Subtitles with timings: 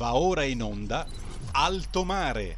[0.00, 1.06] Va ora in onda
[1.52, 2.56] Alto Mare.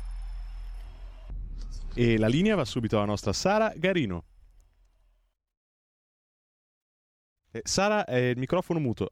[1.93, 4.23] E la linea va subito alla nostra Sara Garino.
[7.51, 9.11] Eh, Sara, è il microfono muto.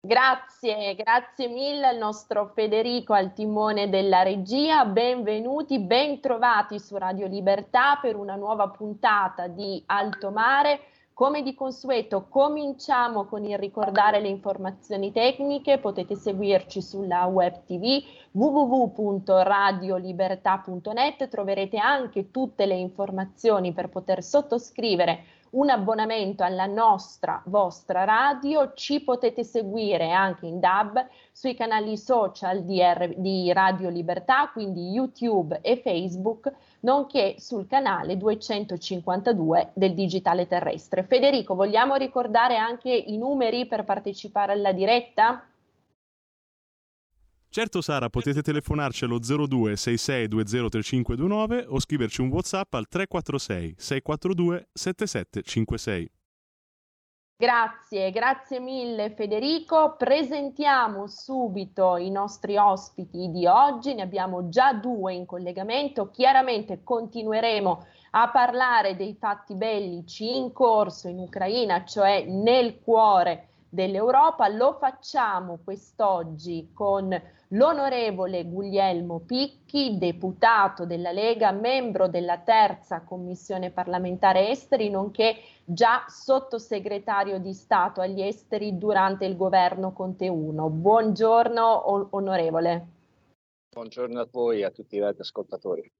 [0.00, 7.98] Grazie, grazie mille al nostro Federico al timone della regia, benvenuti, bentrovati su Radio Libertà
[8.00, 10.80] per una nuova puntata di Alto Mare.
[11.14, 18.02] Come di consueto cominciamo con il ricordare le informazioni tecniche, potete seguirci sulla web tv
[18.32, 28.72] www.radiolibertà.net, troverete anche tutte le informazioni per poter sottoscrivere un abbonamento alla nostra vostra radio,
[28.74, 34.90] ci potete seguire anche in DAB sui canali social di, R- di Radio Libertà, quindi
[34.90, 36.52] YouTube e Facebook,
[36.84, 41.02] nonché sul canale 252 del Digitale Terrestre.
[41.04, 45.48] Federico, vogliamo ricordare anche i numeri per partecipare alla diretta?
[47.48, 56.10] Certo Sara, potete telefonarci allo 02 66203529 o scriverci un WhatsApp al 346 642 7756.
[57.36, 59.96] Grazie, grazie mille Federico.
[59.98, 66.12] Presentiamo subito i nostri ospiti di oggi, ne abbiamo già due in collegamento.
[66.12, 74.48] Chiaramente continueremo a parlare dei fatti bellici in corso in Ucraina, cioè nel cuore dell'Europa.
[74.48, 84.48] Lo facciamo quest'oggi con l'onorevole Guglielmo Picchi, deputato della Lega, membro della terza commissione parlamentare
[84.48, 90.70] esteri, nonché già sottosegretario di Stato agli esteri durante il governo Conte 1.
[90.70, 92.86] Buongiorno onorevole.
[93.74, 95.90] Buongiorno a voi e a tutti gli ascoltatori.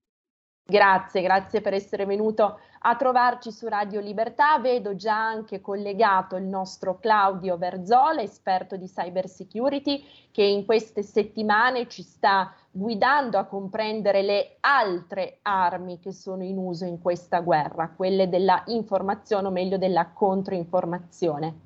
[0.66, 4.58] Grazie, grazie per essere venuto a trovarci su Radio Libertà.
[4.58, 11.02] Vedo già anche collegato il nostro Claudio Verzola, esperto di cyber security, che in queste
[11.02, 17.40] settimane ci sta guidando a comprendere le altre armi che sono in uso in questa
[17.40, 21.60] guerra, quelle della informazione o meglio della controinformazione.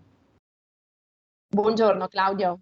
[1.55, 2.59] Buongiorno Claudio.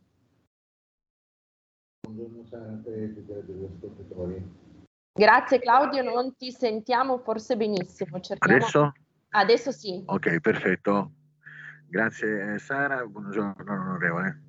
[2.06, 4.64] Buongiorno Sara, e tutti gli ascoltatori.
[5.16, 8.21] Grazie Claudio, non ti sentiamo forse benissimo.
[8.21, 8.59] Cerchiamo...
[8.59, 8.93] Adesso?
[9.31, 10.03] Adesso sì.
[10.04, 11.10] Ok, perfetto.
[11.88, 14.43] Grazie eh, Sara, buongiorno onorevole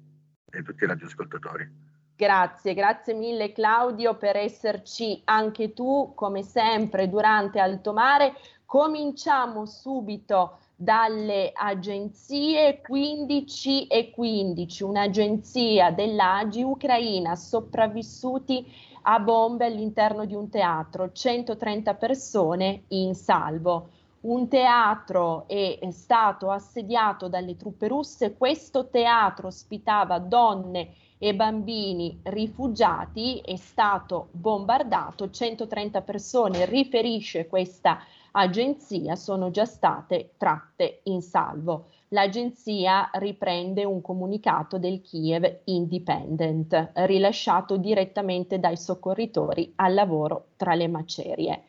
[0.51, 1.85] e tutti i radioascoltatori.
[2.17, 8.33] Grazie, grazie mille Claudio per esserci anche tu come sempre durante Alto Mare.
[8.65, 18.65] Cominciamo subito dalle agenzie 15 e 15, un'agenzia dell'AGI Ucraina, sopravvissuti
[19.09, 23.89] a bombe all'interno di un teatro, 130 persone in salvo.
[24.19, 33.39] Un teatro è stato assediato dalle truppe russe, questo teatro ospitava donne e bambini rifugiati,
[33.39, 37.99] è stato bombardato, 130 persone, riferisce questa
[38.31, 47.77] agenzia, sono già state tratte in salvo l'agenzia riprende un comunicato del Kiev Independent, rilasciato
[47.77, 51.63] direttamente dai soccorritori al lavoro tra le macerie.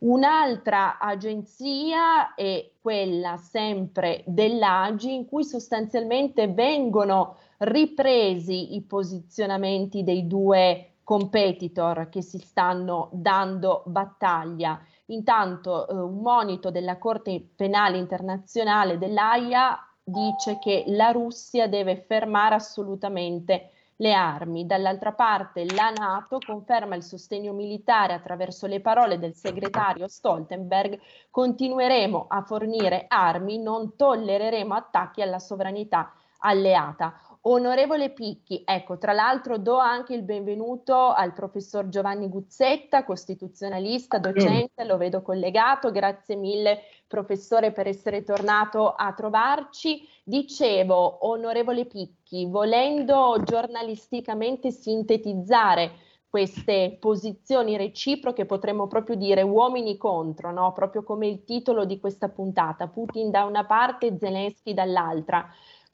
[0.00, 10.92] Un'altra agenzia è quella sempre dell'AGI in cui sostanzialmente vengono ripresi i posizionamenti dei due
[11.04, 14.80] competitor che si stanno dando battaglia.
[15.10, 22.54] Intanto eh, un monito della Corte Penale Internazionale dell'AIA dice che la Russia deve fermare
[22.56, 24.66] assolutamente le armi.
[24.66, 30.98] Dall'altra parte la Nato conferma il sostegno militare attraverso le parole del segretario Stoltenberg,
[31.30, 37.20] continueremo a fornire armi, non tollereremo attacchi alla sovranità alleata.
[37.42, 44.84] Onorevole Picchi, ecco, tra l'altro do anche il benvenuto al professor Giovanni Guzzetta, costituzionalista, docente,
[44.84, 50.06] lo vedo collegato, grazie mille professore per essere tornato a trovarci.
[50.22, 55.92] Dicevo, onorevole Picchi, volendo giornalisticamente sintetizzare
[56.28, 60.74] queste posizioni reciproche, potremmo proprio dire uomini contro, no?
[60.74, 65.48] proprio come il titolo di questa puntata, Putin da una parte e Zelensky dall'altra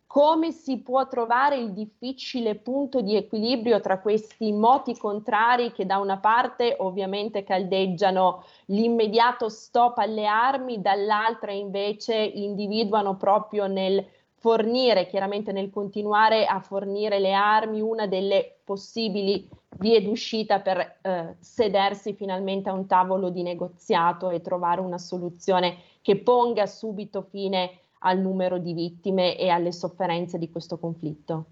[0.07, 5.99] come si può trovare il difficile punto di equilibrio tra questi moti contrari che da
[5.99, 14.05] una parte ovviamente caldeggiano l'immediato stop alle armi, dall'altra invece individuano proprio nel
[14.39, 19.49] fornire, chiaramente nel continuare a fornire le armi, una delle possibili
[19.79, 25.79] vie d'uscita per eh, sedersi finalmente a un tavolo di negoziato e trovare una soluzione
[26.01, 31.47] che ponga subito fine al numero di vittime e alle sofferenze di questo conflitto?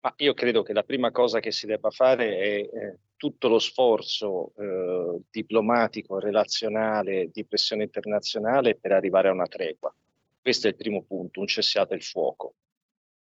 [0.00, 3.58] Ma io credo che la prima cosa che si debba fare è eh, tutto lo
[3.58, 9.94] sforzo eh, diplomatico, relazionale, di pressione internazionale per arrivare a una tregua.
[10.40, 12.54] Questo è il primo punto, un cessato il fuoco.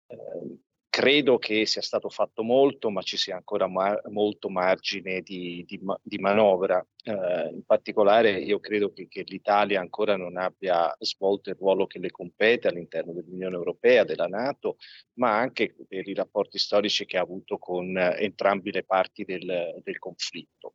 [0.07, 0.17] Eh,
[0.95, 5.81] credo che sia stato fatto molto, ma ci sia ancora ma- molto margine di, di,
[6.01, 6.87] di manovra.
[7.03, 11.99] Eh, in particolare io credo che, che, l'Italia ancora non abbia svolto il ruolo che
[11.99, 14.77] le compete all'interno dell'Unione Europea, della Nato,
[15.15, 19.81] ma anche per i rapporti storici che ha avuto con eh, entrambe le parti del,
[19.83, 20.75] del conflitto.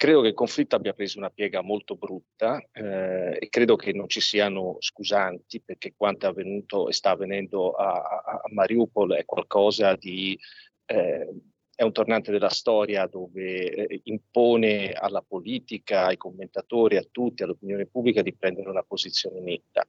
[0.00, 4.08] Credo che il conflitto abbia preso una piega molto brutta eh, e credo che non
[4.08, 9.94] ci siano scusanti perché quanto è avvenuto e sta avvenendo a, a, Mariupol è qualcosa
[9.96, 10.38] di...
[10.86, 11.28] Eh,
[11.74, 17.84] è un tornante della storia dove eh, impone alla politica, ai commentatori, a tutti, all'opinione
[17.84, 19.86] pubblica di prendere una posizione netta.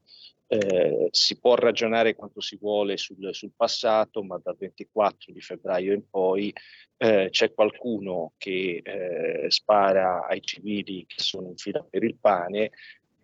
[0.54, 5.94] Eh, si può ragionare quanto si vuole sul, sul, passato, ma dal 24 di febbraio
[5.94, 6.54] in poi
[6.98, 12.72] eh, c'è qualcuno che eh, spara ai civili che sono in fila per il pane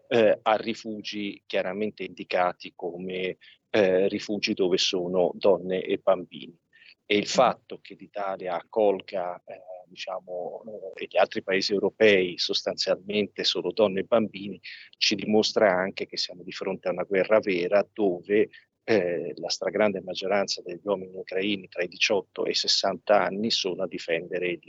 [0.08, 3.36] eh, a rifugi chiaramente indicati come
[3.72, 6.58] eh, rifugi dove sono donne e bambini.
[7.06, 7.34] E il mm.
[7.34, 9.44] fatto che l'Italia accolga
[9.88, 10.64] diciamo,
[10.96, 14.60] eh, e gli altri paesi europei sostanzialmente solo donne e bambini,
[14.98, 18.50] ci dimostra anche che siamo di fronte a una guerra vera dove
[18.84, 23.84] eh, la stragrande maggioranza degli uomini ucraini tra i 18 e i 60 anni sono
[23.84, 24.62] a difendere il,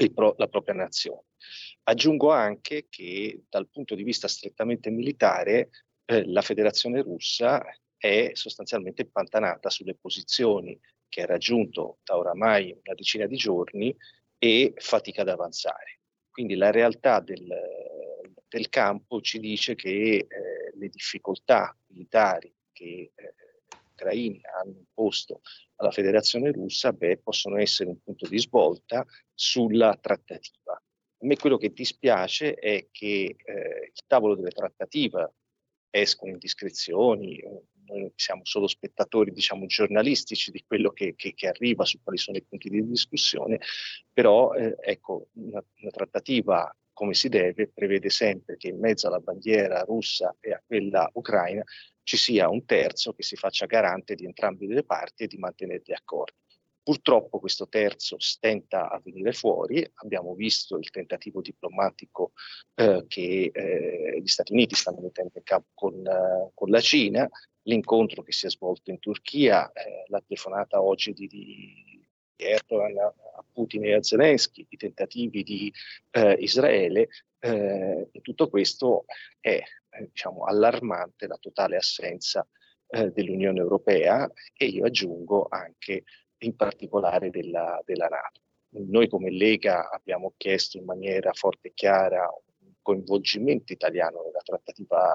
[0.00, 1.22] il pro, la propria nazione.
[1.84, 5.70] Aggiungo anche che dal punto di vista strettamente militare
[6.06, 7.64] eh, la Federazione russa
[7.96, 10.78] è sostanzialmente impantanata sulle posizioni
[11.08, 13.94] che ha raggiunto da oramai una decina di giorni
[14.38, 16.00] e fatica ad avanzare.
[16.30, 17.46] Quindi la realtà del,
[18.48, 20.26] del campo ci dice che eh,
[20.74, 23.34] le difficoltà militari che eh,
[23.92, 25.40] ucraini hanno imposto
[25.76, 30.72] alla federazione russa beh, possono essere un punto di svolta sulla trattativa.
[30.74, 35.34] A me quello che dispiace è che eh, il tavolo delle trattative
[35.90, 37.42] escono indiscrezioni,
[37.88, 42.36] noi siamo solo spettatori, diciamo, giornalistici di quello che, che, che, arriva, su quali sono
[42.36, 43.60] i punti di discussione,
[44.12, 49.20] però eh, ecco, una, una trattativa come si deve prevede sempre che in mezzo alla
[49.20, 51.62] bandiera russa e a quella ucraina
[52.02, 55.82] ci sia un terzo che si faccia garante di entrambe le parti e di mantenere
[55.84, 56.34] gli accordi.
[56.82, 62.32] Purtroppo questo terzo stenta a venire fuori, abbiamo visto il tentativo diplomatico
[62.74, 67.28] eh, che eh, gli Stati Uniti stanno mettendo in campo con, uh, con la Cina,
[67.68, 73.44] l'incontro che si è svolto in Turchia, eh, la telefonata oggi di, di Erdogan a
[73.52, 75.72] Putin e a Zelensky, i tentativi di
[76.10, 79.04] eh, Israele, eh, in tutto questo
[79.38, 79.60] è
[79.90, 82.46] eh, diciamo, allarmante la totale assenza
[82.88, 86.04] eh, dell'Unione Europea e io aggiungo anche
[86.38, 88.40] in particolare della, della Nato.
[88.70, 92.28] Noi come Lega abbiamo chiesto in maniera forte e chiara
[92.88, 95.12] coinvolgimento italiano nella trattativa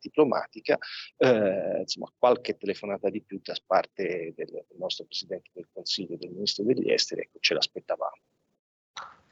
[0.00, 0.76] diplomatica,
[1.18, 6.64] eh, insomma qualche telefonata di più da parte del, nostro Presidente del Consiglio del Ministro
[6.64, 8.16] degli Esteri, ecco, ce l'aspettavamo.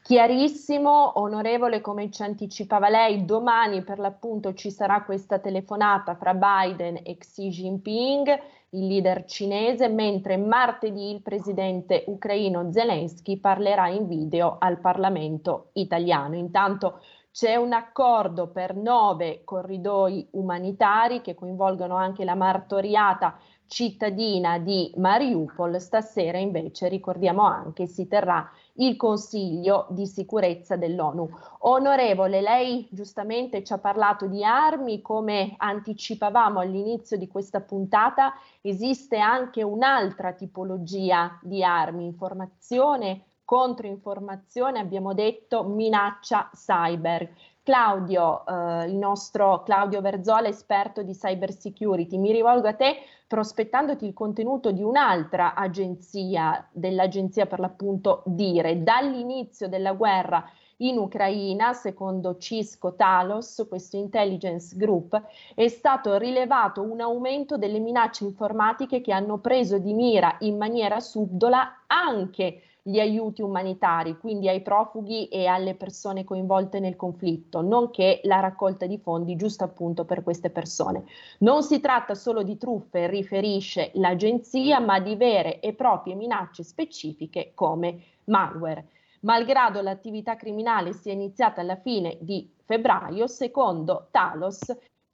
[0.03, 7.01] Chiarissimo, onorevole, come ci anticipava lei, domani per l'appunto ci sarà questa telefonata fra Biden
[7.03, 8.27] e Xi Jinping,
[8.69, 16.35] il leader cinese, mentre martedì il presidente ucraino Zelensky parlerà in video al Parlamento italiano.
[16.35, 17.01] Intanto
[17.31, 23.37] c'è un accordo per nove corridoi umanitari che coinvolgono anche la martoriata
[23.71, 25.79] cittadina di Mariupol.
[25.79, 31.29] Stasera invece ricordiamo anche si terrà il Consiglio di sicurezza dell'ONU.
[31.59, 39.17] Onorevole, lei giustamente ci ha parlato di armi, come anticipavamo all'inizio di questa puntata, esiste
[39.19, 47.29] anche un'altra tipologia di armi, informazione, controinformazione, abbiamo detto minaccia cyber.
[47.61, 52.95] Claudio, eh, il nostro Claudio Verzola, esperto di cyber security, mi rivolgo a te
[53.27, 58.83] prospettandoti il contenuto di un'altra agenzia, dell'agenzia per l'appunto Dire.
[58.83, 65.21] Dall'inizio della guerra in Ucraina, secondo Cisco Talos, questo intelligence group,
[65.53, 71.01] è stato rilevato un aumento delle minacce informatiche che hanno preso di mira in maniera
[71.01, 78.21] subdola anche gli aiuti umanitari, quindi ai profughi e alle persone coinvolte nel conflitto, nonché
[78.23, 81.05] la raccolta di fondi giusto appunto per queste persone.
[81.39, 87.51] Non si tratta solo di truffe, riferisce l'agenzia, ma di vere e proprie minacce specifiche
[87.53, 88.87] come malware.
[89.21, 94.59] Malgrado l'attività criminale sia iniziata alla fine di febbraio, secondo Talos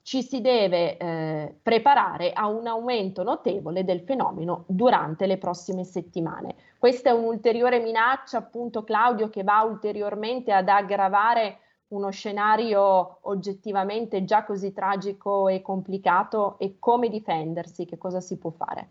[0.08, 6.54] ci si deve eh, preparare a un aumento notevole del fenomeno durante le prossime settimane.
[6.78, 14.44] Questa è un'ulteriore minaccia, appunto, Claudio, che va ulteriormente ad aggravare uno scenario oggettivamente già
[14.44, 18.88] così tragico e complicato e come difendersi, che cosa si può fare?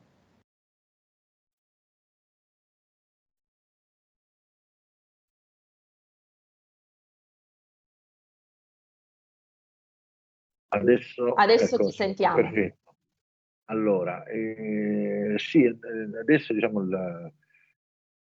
[10.78, 12.36] Adesso, adesso ecco, ti sentiamo.
[12.36, 12.96] Perfetto.
[13.70, 17.32] Allora, eh, sì, adesso diciamo la,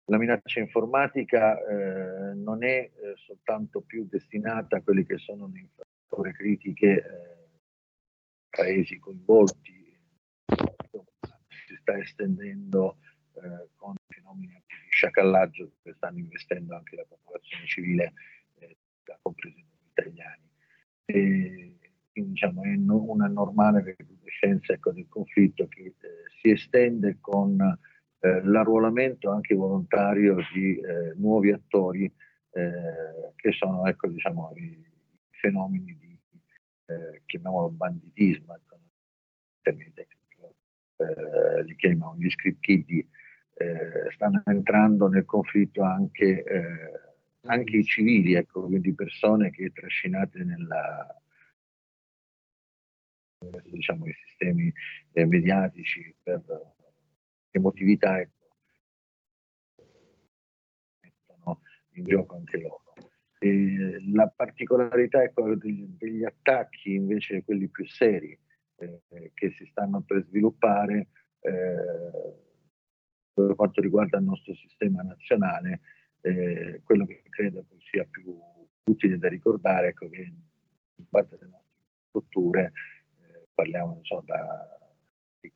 [0.06, 5.60] la minaccia informatica eh, non è eh, soltanto più destinata a quelli che sono le
[5.60, 7.48] infrastrutture critiche, eh,
[8.50, 9.96] paesi coinvolti,
[11.66, 12.96] si sta estendendo
[13.34, 18.12] eh, con fenomeni di sciacallaggio che stanno investendo anche la popolazione civile,
[19.22, 20.50] compresi gli italiani.
[21.04, 21.77] E,
[22.22, 25.94] diciamo, è una normale recrudescenza ecco, del conflitto che eh,
[26.40, 27.60] si estende con
[28.20, 32.12] eh, l'arruolamento anche volontario di eh, nuovi attori
[32.50, 34.84] eh, che sono ecco, diciamo, i
[35.30, 36.18] fenomeni di,
[36.86, 38.78] eh, chiamiamolo banditismo, ecco,
[40.96, 43.06] eh, li chiamano gli script kiddie,
[44.14, 46.44] stanno entrando nel conflitto anche,
[47.42, 51.20] anche i civili, ecco, quindi persone che trascinate nella,
[53.64, 54.72] diciamo, i sistemi
[55.12, 56.42] eh, mediatici per
[57.50, 58.56] emotività ecco,
[61.00, 61.60] mettono
[61.92, 62.92] in gioco anche loro.
[63.38, 68.36] E la particolarità ecco, degli, degli, attacchi, invece quelli più seri,
[68.76, 71.08] eh, che si stanno per sviluppare
[71.40, 72.46] eh,
[73.32, 75.80] per quanto riguarda il nostro sistema nazionale,
[76.22, 78.36] eh, quello che credo sia più
[78.84, 80.32] utile da ricordare è ecco, che
[80.96, 81.68] in parte delle nostre
[82.08, 82.72] strutture
[83.58, 84.78] parliamo so, da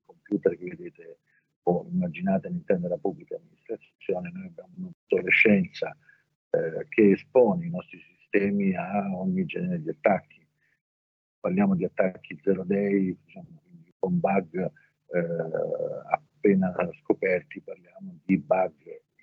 [0.05, 1.19] computer che vedete
[1.65, 5.97] o immaginate all'interno della pubblica amministrazione, noi abbiamo un'adolescenza
[6.51, 10.45] eh, che espone i nostri sistemi a ogni genere di attacchi.
[11.39, 15.27] Parliamo di attacchi zero day, diciamo, quindi con bug eh,
[16.11, 18.75] appena scoperti, parliamo di bug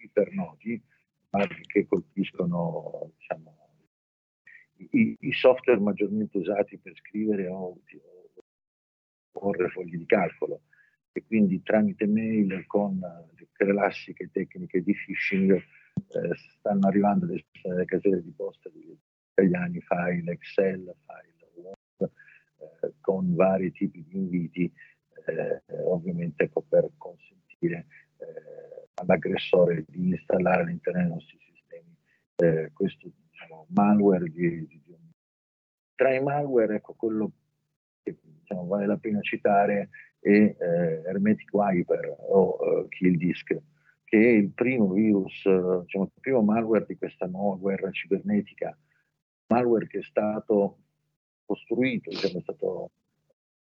[0.03, 0.81] ipernoti,
[1.29, 3.57] bug che colpiscono diciamo,
[4.91, 7.77] i, i, software maggiormente usati per scrivere o,
[9.39, 10.61] porre fogli di calcolo.
[11.11, 17.85] E quindi tramite mail con le classiche tecniche di phishing eh, stanno arrivando adesso nelle
[17.85, 18.95] caselle di posta degli
[19.31, 22.11] italiani file Excel, file Word
[22.57, 24.71] eh, con vari tipi di inviti
[25.25, 31.95] eh, ovviamente ecco, per consentire eh, all'aggressore di installare all'interno dei nostri sistemi
[32.37, 34.97] eh, questo diciamo, malware di, di, di,
[35.95, 37.31] tra i malware ecco quello
[38.01, 38.17] che
[38.49, 39.89] diciamo, vale la pena citare
[40.19, 40.55] è eh,
[41.05, 43.57] Hermetic Wiper o eh, Kill Disk,
[44.03, 45.43] che è il primo virus,
[45.83, 48.75] diciamo, il primo malware di questa nuova guerra cibernetica,
[49.47, 50.77] malware che è stato
[51.45, 52.91] costruito, diciamo, è stato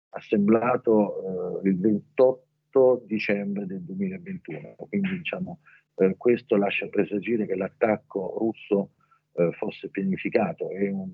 [0.09, 4.75] assemblato eh, il 28 dicembre del 2021.
[4.89, 5.59] Quindi diciamo,
[5.95, 8.91] eh, questo lascia presagire che l'attacco russo
[9.33, 10.69] eh, fosse pianificato.
[10.69, 11.11] È un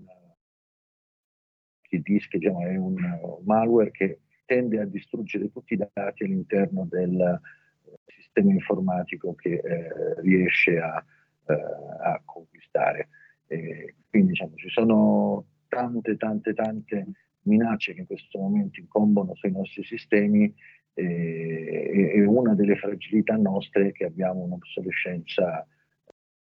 [1.89, 2.95] il disk diciamo, è un
[3.43, 10.21] malware che tende a distruggere tutti i dati all'interno del eh, sistema informatico che eh,
[10.21, 11.03] riesce a,
[11.47, 13.09] eh, a conquistare.
[13.47, 17.07] E quindi diciamo, ci sono tante, tante, tante
[17.41, 20.53] minacce che in questo momento incombono sui nostri sistemi
[20.93, 25.65] e, e una delle fragilità nostre è che abbiamo un'obsolescenza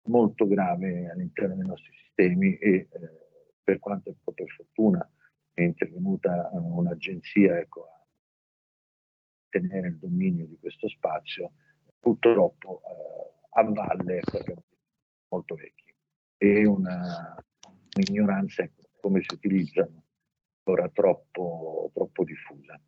[0.07, 2.87] molto grave all'interno dei nostri sistemi e eh,
[3.63, 5.07] per quanto per fortuna
[5.57, 8.05] è intervenuta eh, un'agenzia ecco, a
[9.49, 11.51] tenere il dominio di questo spazio,
[11.99, 14.63] purtroppo eh, a valle ecco,
[15.29, 15.95] molto vecchi
[16.37, 17.35] e una,
[17.95, 20.03] un'ignoranza ecco, come si utilizzano
[20.65, 22.79] ora troppo, troppo diffusa.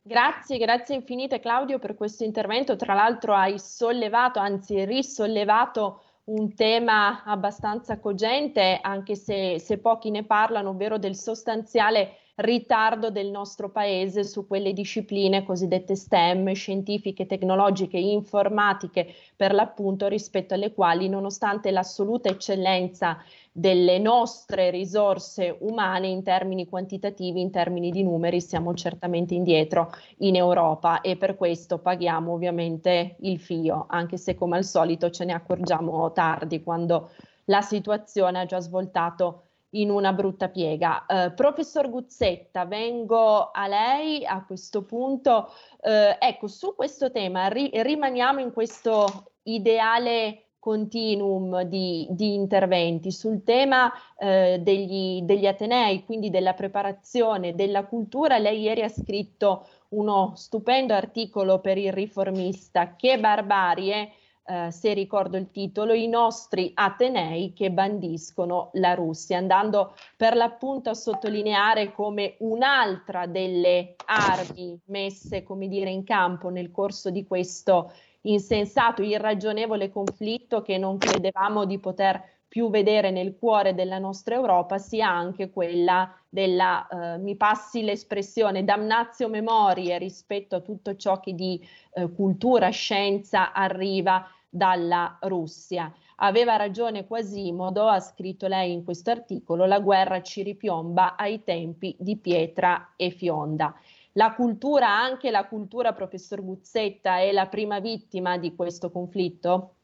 [0.00, 2.76] Grazie, grazie infinite Claudio per questo intervento.
[2.76, 10.24] Tra l'altro hai sollevato, anzi risollevato un tema abbastanza cogente, anche se, se pochi ne
[10.24, 17.98] parlano, ovvero del sostanziale ritardo del nostro paese su quelle discipline cosiddette STEM, scientifiche, tecnologiche,
[17.98, 23.18] informatiche, per l'appunto, rispetto alle quali, nonostante l'assoluta eccellenza
[23.52, 30.34] delle nostre risorse umane in termini quantitativi, in termini di numeri, siamo certamente indietro in
[30.34, 35.34] Europa e per questo paghiamo ovviamente il fio, anche se come al solito ce ne
[35.34, 37.10] accorgiamo tardi quando
[37.44, 41.06] la situazione ha già svoltato in una brutta piega.
[41.06, 45.50] Eh, professor Guzzetta, vengo a lei a questo punto.
[45.80, 53.44] Eh, ecco, su questo tema ri- rimaniamo in questo ideale continuum di, di interventi sul
[53.44, 58.38] tema eh, degli, degli Atenei, quindi della preparazione, della cultura.
[58.38, 64.10] Lei ieri ha scritto uno stupendo articolo per il riformista, Che barbarie,
[64.46, 70.90] eh, se ricordo il titolo, i nostri Atenei che bandiscono la Russia, andando per l'appunto
[70.90, 77.92] a sottolineare come un'altra delle armi messe, come dire, in campo nel corso di questo
[78.22, 82.22] insensato, irragionevole conflitto che non credevamo di poter
[82.54, 88.62] più vedere nel cuore della nostra Europa sia anche quella della, eh, mi passi l'espressione,
[88.62, 91.60] damnatio memorie rispetto a tutto ciò che di
[91.94, 94.24] eh, cultura, scienza arriva
[94.54, 95.92] dalla Russia.
[96.16, 101.96] Aveva ragione Quasimodo, ha scritto lei in questo articolo, la guerra ci ripiomba ai tempi
[101.98, 103.74] di pietra e fionda.
[104.12, 109.74] La cultura, anche la cultura, professor Guzzetta, è la prima vittima di questo conflitto?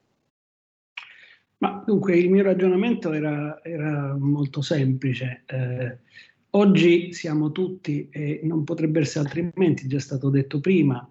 [1.59, 5.43] Ma dunque il mio ragionamento era, era molto semplice.
[5.47, 5.99] Eh,
[6.51, 11.07] oggi siamo tutti, e non potrebbe essere altrimenti, già stato detto prima,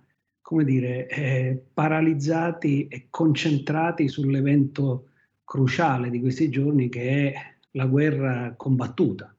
[0.49, 5.09] come dire, eh, paralizzati e concentrati sull'evento
[5.43, 7.33] cruciale di questi giorni che è
[7.73, 9.31] la guerra combattuta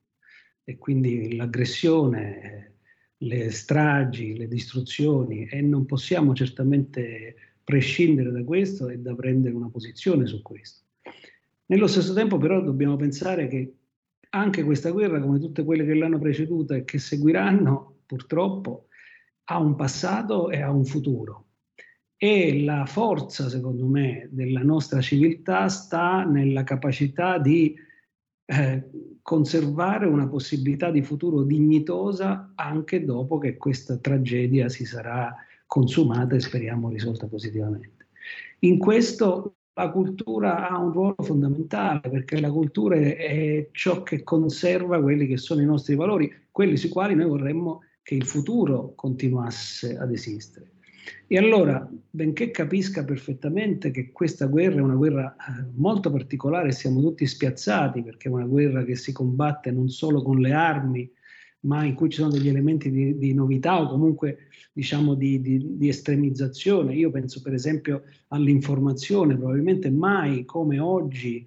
[0.63, 2.75] e quindi l'aggressione,
[3.17, 9.69] le stragi, le distruzioni e non possiamo certamente prescindere da questo e da prendere una
[9.69, 10.85] posizione su questo.
[11.67, 13.75] Nello stesso tempo però dobbiamo pensare che
[14.29, 18.90] anche questa guerra, come tutte quelle che l'hanno preceduta e che seguiranno, purtroppo,
[19.51, 21.47] ha un passato e ha un futuro.
[22.17, 27.75] E la forza, secondo me, della nostra civiltà sta nella capacità di
[28.45, 28.91] eh,
[29.23, 35.35] conservare una possibilità di futuro dignitosa anche dopo che questa tragedia si sarà
[35.67, 38.09] consumata e speriamo risolta positivamente.
[38.61, 45.01] In questo la cultura ha un ruolo fondamentale perché la cultura è ciò che conserva
[45.01, 49.97] quelli che sono i nostri valori, quelli sui quali noi vorremmo che il futuro continuasse
[49.97, 50.73] ad esistere.
[51.27, 57.01] E allora, benché capisca perfettamente che questa guerra è una guerra eh, molto particolare, siamo
[57.01, 61.11] tutti spiazzati perché è una guerra che si combatte non solo con le armi,
[61.61, 65.77] ma in cui ci sono degli elementi di, di novità o comunque diciamo di, di,
[65.77, 66.95] di, estremizzazione.
[66.95, 71.47] Io penso per esempio all'informazione, probabilmente mai come oggi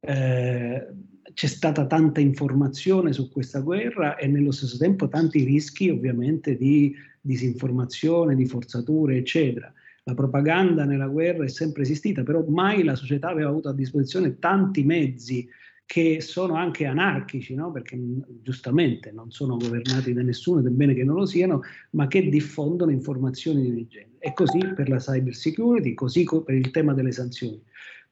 [0.00, 0.86] eh,
[1.34, 6.94] c'è stata tanta informazione su questa guerra e nello stesso tempo tanti rischi ovviamente di
[7.20, 9.72] disinformazione, di forzature, eccetera.
[10.04, 14.38] La propaganda nella guerra è sempre esistita, però mai la società aveva avuto a disposizione
[14.38, 15.48] tanti mezzi
[15.86, 17.70] che sono anche anarchici, no?
[17.70, 18.00] perché
[18.40, 22.28] giustamente non sono governati da nessuno ed è bene che non lo siano, ma che
[22.28, 24.12] diffondono informazioni di genere.
[24.18, 27.60] E così per la cyber security, così per il tema delle sanzioni.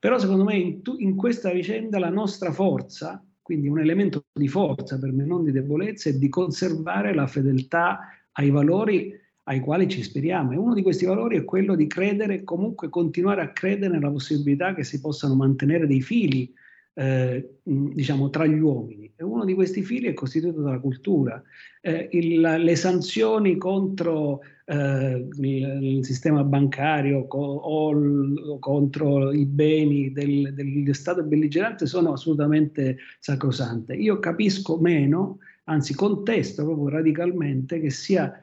[0.01, 4.49] Però secondo me in, tu, in questa vicenda la nostra forza, quindi un elemento di
[4.49, 9.89] forza per me, non di debolezza, è di conservare la fedeltà ai valori ai quali
[9.89, 10.53] ci ispiriamo.
[10.53, 14.75] E uno di questi valori è quello di credere, comunque continuare a credere nella possibilità
[14.75, 16.51] che si possano mantenere dei fili
[16.95, 19.13] eh, diciamo, tra gli uomini.
[19.17, 21.43] E uno di questi fili è costituito dalla cultura.
[21.81, 29.45] Eh, il, le sanzioni contro eh, il, il, sistema bancario co- o, l- contro i
[29.47, 33.95] beni del, dello Stato belligerante sono assolutamente sacrosante.
[33.95, 38.43] Io capisco meno, anzi contesto proprio radicalmente che sia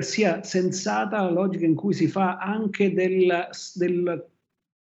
[0.00, 4.26] sia sensata la logica in cui si fa anche del, del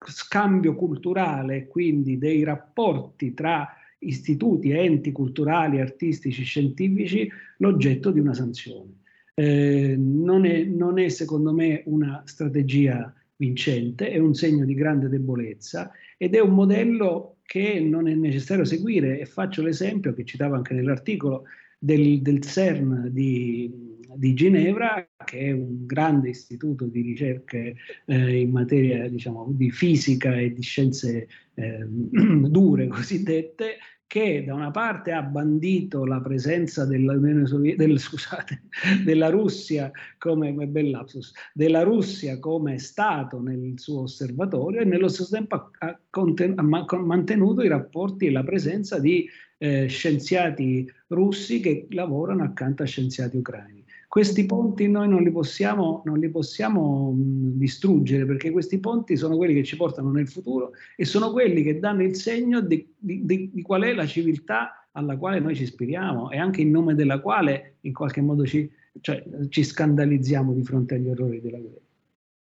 [0.07, 3.67] scambio culturale, quindi dei rapporti tra
[3.99, 9.01] istituti, enti culturali, artistici, scientifici, l'oggetto di una sanzione.
[9.35, 15.09] Eh, non, è, non è secondo me una strategia vincente, è un segno di grande
[15.09, 20.55] debolezza ed è un modello che non è necessario seguire e faccio l'esempio che citavo
[20.55, 21.43] anche nell'articolo
[21.77, 23.82] del, del CERN di,
[24.15, 30.35] di Ginevra, che è un grande istituto di ricerche eh, in materia diciamo, di fisica
[30.35, 33.77] e di scienze eh, dure cosiddette,
[34.13, 38.61] che da una parte ha bandito la presenza Sovietica, del, scusate,
[39.03, 45.55] della Russia come, lapsus, della Russia come Stato nel suo osservatorio e nello stesso tempo
[45.55, 51.87] ha, ha, conten- ha mantenuto i rapporti e la presenza di eh, scienziati russi che
[51.89, 53.82] lavorano accanto a scienziati ucraini.
[54.13, 59.35] Questi ponti noi non li possiamo, non li possiamo mh, distruggere perché questi ponti sono
[59.37, 63.25] quelli che ci portano nel futuro e sono quelli che danno il segno di, di,
[63.25, 66.93] di, di qual è la civiltà alla quale noi ci ispiriamo e anche in nome
[66.93, 68.69] della quale in qualche modo ci,
[69.01, 71.82] cioè, ci scandalizziamo di fronte agli orrori della guerra.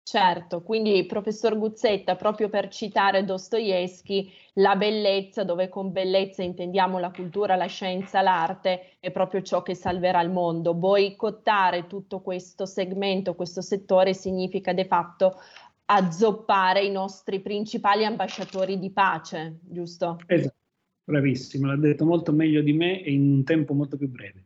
[0.04, 7.12] Certo, quindi professor Guzzetta, proprio per citare Dostoevsky, la bellezza, dove con bellezza intendiamo la
[7.12, 10.74] cultura, la scienza, l'arte, è proprio ciò che salverà il mondo.
[10.74, 15.40] Boicottare tutto questo segmento, questo settore, significa de fatto
[15.84, 20.18] azzoppare i nostri principali ambasciatori di pace, giusto?
[20.26, 20.56] Esatto,
[21.04, 24.41] bravissimo, l'ha detto molto meglio di me e in un tempo molto più breve.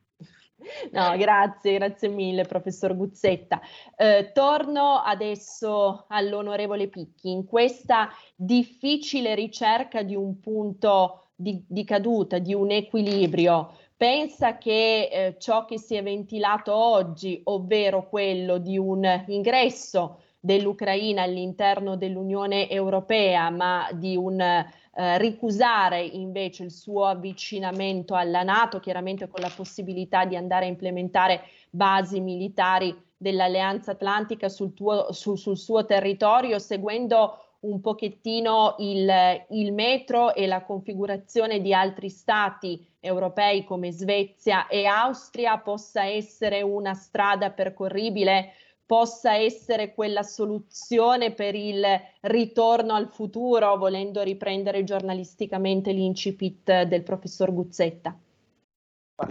[0.93, 3.61] No, grazie, grazie mille, professor Guzzetta.
[3.97, 7.31] Eh, torno adesso all'onorevole Picchi.
[7.31, 15.09] In questa difficile ricerca di un punto di, di caduta, di un equilibrio, pensa che
[15.11, 22.71] eh, ciò che si è ventilato oggi, ovvero quello di un ingresso dell'Ucraina all'interno dell'Unione
[22.71, 29.51] Europea, ma di un eh, ricusare invece il suo avvicinamento alla Nato, chiaramente con la
[29.55, 36.61] possibilità di andare a implementare basi militari dell'Alleanza Atlantica sul, tuo, su, sul suo territorio,
[36.61, 39.11] seguendo un pochettino il,
[39.49, 46.63] il, metro e la configurazione di altri stati europei come Svezia e Austria possa essere
[46.63, 48.53] una strada percorribile
[48.87, 51.85] possa essere quella soluzione per il
[52.23, 58.17] ritorno al futuro, volendo riprendere giornalisticamente l'incipit del professor Guzzetta?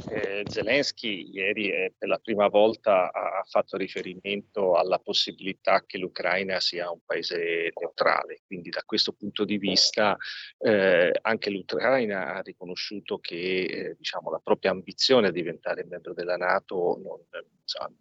[0.09, 6.59] Eh, Zelensky ieri eh, per la prima volta ha fatto riferimento alla possibilità che l'Ucraina
[6.59, 10.17] sia un paese neutrale, quindi da questo punto di vista
[10.57, 16.35] eh, anche l'Ucraina ha riconosciuto che eh, diciamo, la propria ambizione a diventare membro della
[16.35, 17.19] Nato non,
[17.61, 17.93] insomma,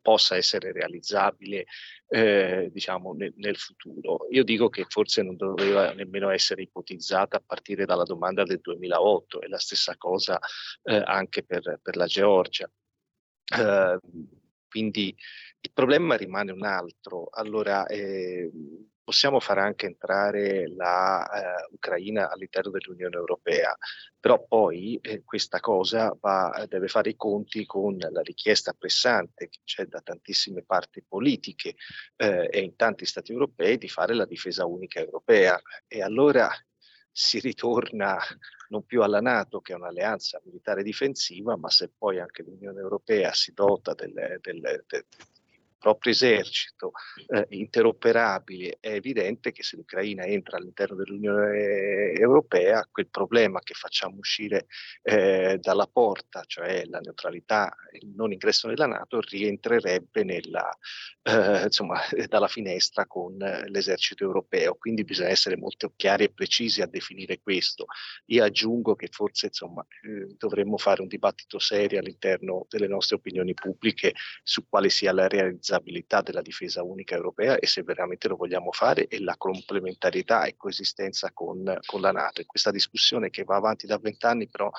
[0.00, 1.66] possa essere realizzabile
[2.08, 4.26] eh, diciamo nel, nel, futuro.
[4.30, 9.42] Io dico che forse non doveva nemmeno essere ipotizzata a partire dalla domanda del 2008
[9.42, 10.38] e la stessa cosa
[10.84, 12.70] eh, anche per, per, la Georgia.
[13.56, 13.98] Eh,
[14.68, 15.14] quindi
[15.60, 17.28] il problema rimane un altro.
[17.30, 18.50] Allora, eh,
[19.08, 23.74] possiamo fare anche entrare l'Ucraina eh, all'interno dell'Unione Europea,
[24.20, 29.60] però poi eh, questa cosa va, deve fare i conti con la richiesta pressante che
[29.64, 31.76] c'è da tantissime parti politiche
[32.16, 35.58] eh, e in tanti Stati europei di fare la difesa unica europea.
[35.86, 36.50] E allora
[37.10, 38.18] si ritorna
[38.68, 43.32] non più alla Nato, che è un'alleanza militare difensiva, ma se poi anche l'Unione Europea
[43.32, 45.06] si dota del, del, del,
[45.78, 46.92] proprio esercito
[47.28, 54.16] eh, interoperabile, è evidente che se l'Ucraina entra all'interno dell'Unione Europea, quel problema che facciamo
[54.18, 54.66] uscire
[55.02, 60.68] eh, dalla porta, cioè la neutralità, il non ingresso nella Nato, rientrerebbe nella,
[61.22, 64.74] eh, insomma, dalla finestra con l'esercito europeo.
[64.74, 67.86] Quindi bisogna essere molto chiari e precisi a definire questo.
[68.26, 73.54] Io aggiungo che forse insomma, eh, dovremmo fare un dibattito serio all'interno delle nostre opinioni
[73.54, 78.36] pubbliche su quale sia la realizzazione realizzabilità della difesa unica europea e se veramente lo
[78.36, 82.40] vogliamo fare e la complementarietà e coesistenza con, con la Nato.
[82.40, 84.70] E questa discussione che va avanti da vent'anni però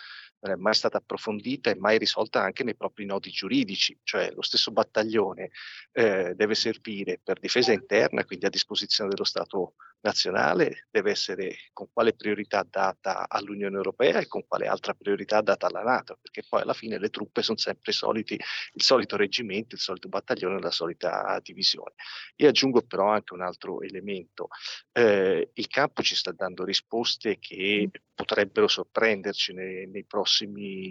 [0.42, 4.42] non è mai stata approfondita e mai risolta anche nei propri nodi giuridici, cioè lo
[4.42, 5.52] stesso battaglione
[5.92, 11.90] eh, deve servire per difesa interna, quindi a disposizione dello Stato nazionale, deve essere con
[11.92, 16.62] quale priorità data all'Unione Europea e con quale altra priorità data alla Nato, perché poi
[16.62, 21.38] alla fine le truppe sono sempre soliti, il solito reggimento, il solito battaglione, la solita
[21.44, 21.96] divisione.
[22.38, 24.48] Io aggiungo però anche un altro elemento,
[24.94, 30.28] eh, il campo ci sta dando risposte che potrebbero sorprenderci nei, nei prossimi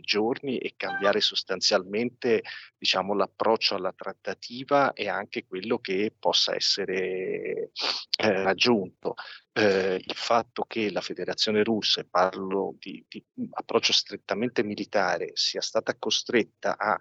[0.02, 2.42] giorni e cambiare sostanzialmente
[2.76, 7.70] diciamo, l'approccio alla trattativa e anche quello che possa essere
[8.18, 9.14] eh, raggiunto.
[9.52, 15.60] Eh, il fatto che la federazione russa, e parlo di, di approccio strettamente militare, sia
[15.60, 16.98] stata costretta a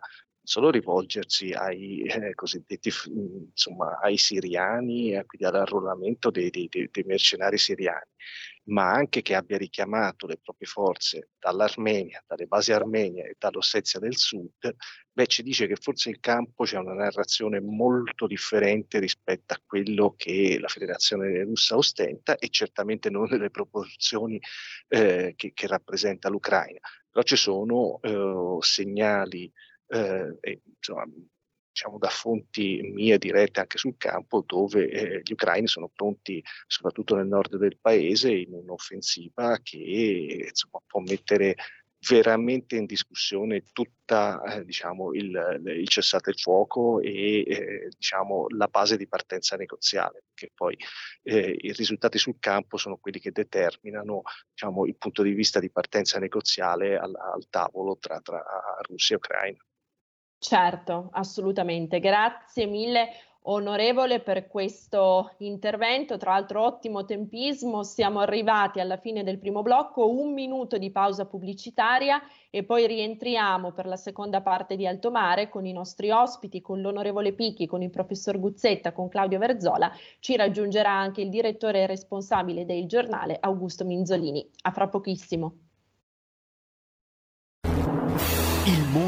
[0.47, 8.09] solo rivolgersi ai eh, cosiddetti insomma ai siriani, quindi all'arruolamento dei, dei, dei, mercenari siriani,
[8.67, 14.15] ma anche che abbia richiamato le proprie forze dall'Armenia, dalle basi armenie e dall'Ossetia del
[14.15, 14.75] Sud,
[15.11, 20.15] beh, ci dice che forse in campo c'è una narrazione molto differente rispetto a quello
[20.17, 24.39] che la federazione russa ostenta e certamente non nelle proporzioni
[24.87, 26.79] eh, che, che, rappresenta l'Ucraina.
[27.09, 29.51] Però ci sono eh, segnali
[29.87, 30.37] eh,
[30.75, 31.05] insomma,
[31.77, 37.15] diciamo da fonti mie dirette anche sul campo, dove eh, gli ucraini sono pronti, soprattutto
[37.15, 41.55] nel nord del paese, in un'offensiva che insomma, può mettere
[42.09, 48.67] veramente in discussione tutta eh, diciamo, il, il, cessate il fuoco e eh, diciamo, la
[48.67, 50.75] base di partenza negoziale, perché poi
[51.21, 55.69] eh, i risultati sul campo sono quelli che determinano diciamo, il punto di vista di
[55.69, 58.43] partenza negoziale al, al tavolo tra, tra
[58.87, 59.66] Russia e Ucraina.
[60.39, 61.99] Certo, assolutamente.
[61.99, 63.09] Grazie mille
[63.49, 70.09] onorevole per questo intervento, tra l'altro ottimo tempismo, siamo arrivati alla fine del primo blocco,
[70.09, 75.47] un minuto di pausa pubblicitaria e poi rientriamo per la seconda parte di Alto Mare
[75.49, 80.35] con i nostri ospiti, con l'onorevole Picchi, con il professor Guzzetta, con Claudio Verzola, ci
[80.35, 84.45] raggiungerà anche il direttore responsabile del giornale Augusto Minzolini.
[84.63, 85.66] A fra pochissimo.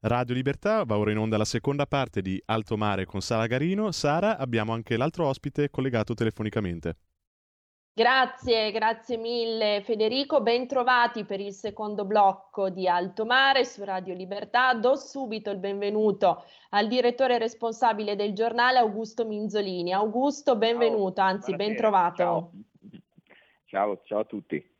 [0.00, 3.92] Radio Libertà va ora in onda la seconda parte di Alto Mare con Sara Garino.
[3.92, 6.96] Sara, abbiamo anche l'altro ospite collegato telefonicamente.
[7.92, 14.72] Grazie, grazie mille Federico, bentrovati per il secondo blocco di Alto Mare su Radio Libertà.
[14.74, 19.92] Do subito il benvenuto al direttore responsabile del giornale Augusto Minzolini.
[19.92, 22.16] Augusto, benvenuto, ciao, anzi bentrovato.
[22.16, 22.50] Ciao.
[23.68, 24.76] Ciao, ciao a tutti.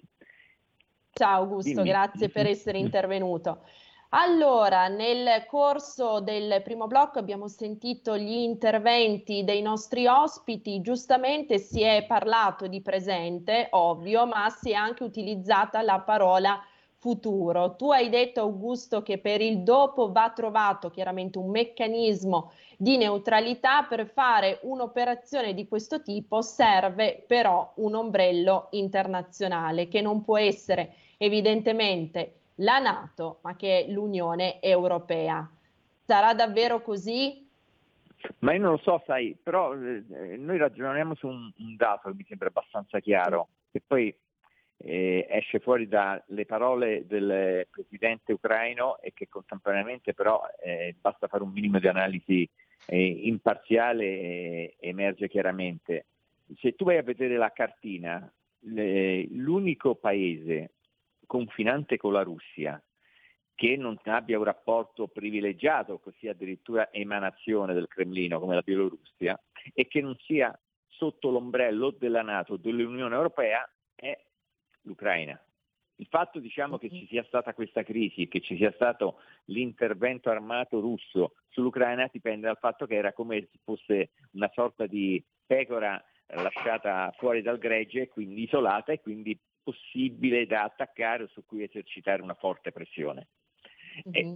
[1.12, 1.88] Ciao Augusto, Dimmi.
[1.88, 3.62] grazie per essere intervenuto.
[4.10, 11.82] Allora, nel corso del primo blocco abbiamo sentito gli interventi dei nostri ospiti, giustamente si
[11.82, 16.58] è parlato di presente, ovvio, ma si è anche utilizzata la parola
[16.96, 17.76] futuro.
[17.76, 23.82] Tu hai detto, Augusto, che per il dopo va trovato chiaramente un meccanismo di neutralità.
[23.82, 30.94] Per fare un'operazione di questo tipo serve però un ombrello internazionale che non può essere
[31.18, 35.48] evidentemente la Nato, ma che è l'Unione Europea.
[36.04, 37.46] Sarà davvero così?
[38.38, 40.02] Ma io non lo so, sai, però eh,
[40.36, 44.12] noi ragioniamo su un, un, dato che mi sembra abbastanza chiaro, che poi
[44.78, 51.42] eh, esce fuori dalle parole del presidente ucraino e che contemporaneamente però eh, basta fare
[51.42, 52.48] un minimo di analisi
[52.90, 56.06] eh, imparziale e emerge chiaramente.
[56.56, 60.72] Se tu vai a vedere la cartina, le, l'unico paese
[61.26, 62.82] confinante con la Russia,
[63.54, 69.38] che non abbia un rapporto privilegiato, così addirittura emanazione del Cremlino come la Bielorussia,
[69.74, 74.18] e che non sia sotto l'ombrello della Nato, dell'Unione Europea, è
[74.82, 75.38] l'Ucraina.
[76.00, 80.30] Il fatto diciamo, che ci sia stata questa crisi e che ci sia stato l'intervento
[80.30, 86.02] armato russo sull'Ucraina dipende dal fatto che era come se fosse una sorta di pecora
[86.28, 92.22] lasciata fuori dal gregge, quindi isolata e quindi possibile da attaccare o su cui esercitare
[92.22, 93.28] una forte pressione.
[94.08, 94.34] Mm-hmm.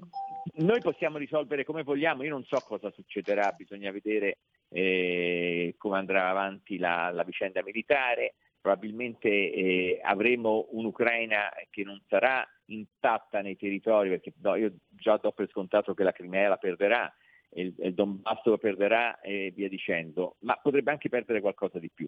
[0.57, 6.29] noi possiamo risolvere come vogliamo, io non so cosa succederà, bisogna vedere eh, come andrà
[6.31, 14.09] avanti la, la vicenda militare, probabilmente eh, avremo un'Ucraina che non sarà intatta nei territori,
[14.09, 17.12] perché no, io già do per scontato che la Crimea la perderà,
[17.55, 22.07] il, il Donbass lo perderà e via dicendo, ma potrebbe anche perdere qualcosa di più.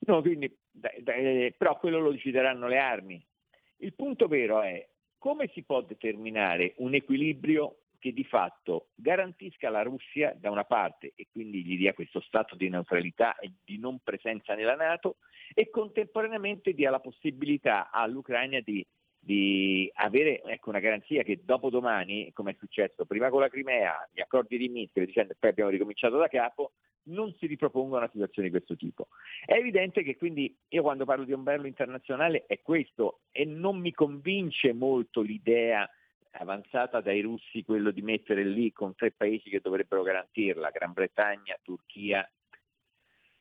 [0.00, 0.54] No, quindi,
[1.04, 3.24] eh, però quello lo decideranno le armi.
[3.76, 4.86] Il punto vero è
[5.18, 11.12] come si può determinare un equilibrio che di fatto garantisca la Russia da una parte
[11.14, 15.18] e quindi gli dia questo stato di neutralità e di non presenza nella Nato
[15.54, 18.84] e contemporaneamente dia la possibilità all'Ucraina di,
[19.16, 24.08] di avere ecco, una garanzia che dopo domani, come è successo prima con la Crimea,
[24.12, 26.72] gli accordi di Minsk, dicendo poi abbiamo ricominciato da capo,
[27.04, 29.06] non si riproponga una situazione di questo tipo.
[29.44, 33.92] È evidente che quindi io quando parlo di ombrello internazionale è questo e non mi
[33.92, 35.88] convince molto l'idea
[36.32, 41.58] avanzata dai russi quello di mettere lì con tre paesi che dovrebbero garantirla, Gran Bretagna,
[41.62, 42.28] Turchia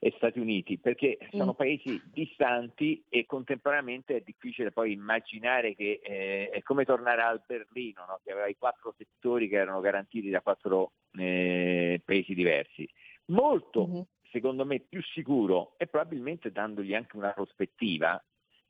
[0.03, 1.55] e Stati Uniti, perché sono mm.
[1.55, 8.05] paesi distanti e contemporaneamente è difficile poi immaginare che eh, è come tornare al Berlino,
[8.07, 8.19] no?
[8.23, 12.89] che aveva i quattro settori che erano garantiti da quattro eh, paesi diversi.
[13.25, 14.01] Molto, mm-hmm.
[14.31, 18.19] secondo me, più sicuro e probabilmente dandogli anche una prospettiva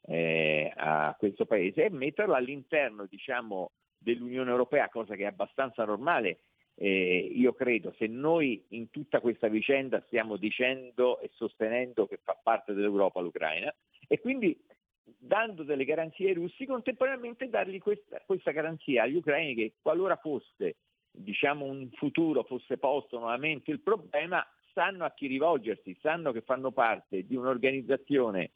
[0.02, 6.40] eh, a questo paese è metterlo all'interno diciamo, dell'Unione Europea, cosa che è abbastanza normale
[6.76, 12.38] eh, io credo se noi in tutta questa vicenda stiamo dicendo e sostenendo che fa
[12.42, 13.74] parte dell'Europa l'Ucraina
[14.08, 14.60] e quindi
[15.04, 20.78] dando delle garanzie ai russi, contemporaneamente dargli questa, questa garanzia agli ucraini che qualora fosse
[21.12, 26.72] diciamo, un futuro, fosse posto nuovamente il problema, sanno a chi rivolgersi, sanno che fanno
[26.72, 28.52] parte di un'organizzazione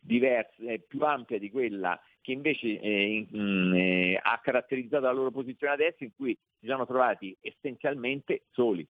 [0.00, 5.30] diversa, eh, più ampia di quella che invece eh, in, eh, ha caratterizzato la loro
[5.30, 8.86] posizione adesso in cui si sono trovati essenzialmente soli.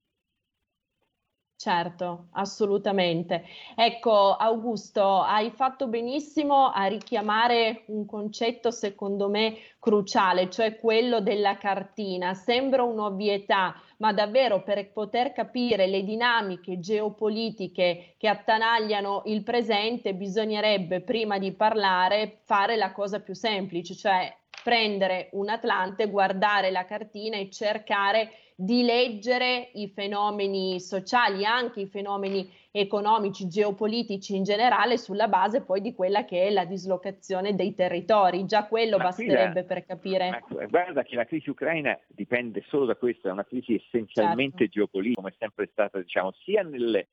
[1.60, 3.44] Certo, assolutamente.
[3.76, 11.58] Ecco, Augusto, hai fatto benissimo a richiamare un concetto secondo me cruciale, cioè quello della
[11.58, 12.32] cartina.
[12.32, 21.02] Sembra un'ovvietà, ma davvero per poter capire le dinamiche geopolitiche che attanagliano il presente bisognerebbe
[21.02, 27.36] prima di parlare fare la cosa più semplice, cioè prendere un Atlante, guardare la cartina
[27.36, 28.30] e cercare
[28.62, 35.80] di leggere i fenomeni sociali, anche i fenomeni economici, geopolitici in generale, sulla base poi
[35.80, 38.44] di quella che è la dislocazione dei territori.
[38.44, 40.44] Già quello ma basterebbe la, per capire.
[40.68, 44.72] guarda che la crisi ucraina dipende solo da questo, è una crisi essenzialmente certo.
[44.72, 47.08] geopolitica, come è sempre stata, diciamo, sia nelle,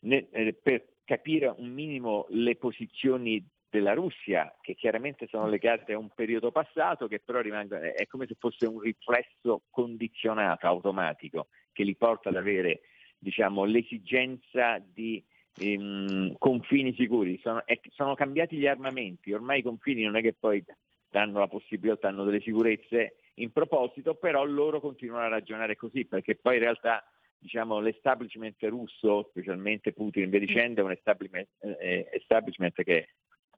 [0.00, 3.40] nel, eh, per capire un minimo le posizioni
[3.72, 8.26] della Russia, che chiaramente sono legate a un periodo passato, che però rimangono, è come
[8.26, 12.82] se fosse un riflesso condizionato, automatico, che li porta ad avere
[13.16, 15.24] diciamo, l'esigenza di
[15.56, 17.40] ehm, confini sicuri.
[17.42, 20.62] Sono, è, sono, cambiati gli armamenti, ormai i confini non è che poi
[21.08, 26.34] danno la possibilità, hanno delle sicurezze in proposito, però loro continuano a ragionare così, perché
[26.34, 27.02] poi in realtà
[27.38, 31.48] diciamo, l'establishment russo, specialmente Putin e via dicendo, è un establishment,
[31.80, 33.08] eh, establishment che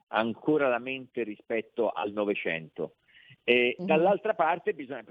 [0.08, 2.96] ancora la mente rispetto al Novecento.
[3.42, 3.86] E mm-hmm.
[3.86, 5.04] Dall'altra parte bisogna,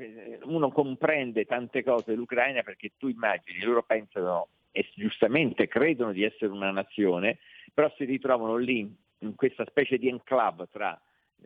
[0.44, 6.52] uno comprende tante cose dell'Ucraina perché tu immagini, loro pensano e giustamente credono di essere
[6.52, 7.38] una nazione,
[7.74, 11.00] però si ritrovano lì in questa specie di enclave tra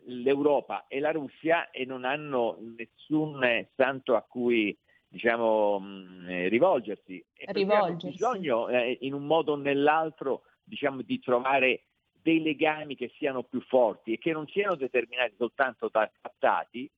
[0.06, 4.76] l'Europa e la Russia e non hanno nessun santo a cui
[5.08, 7.24] diciamo, mm, eh, rivolgersi.
[7.34, 8.06] E rivolgersi.
[8.06, 11.82] Hanno bisogno eh, in un modo o nell'altro diciamo, di trovare
[12.22, 16.90] dei legami che siano più forti e che non siano determinati soltanto da trattati,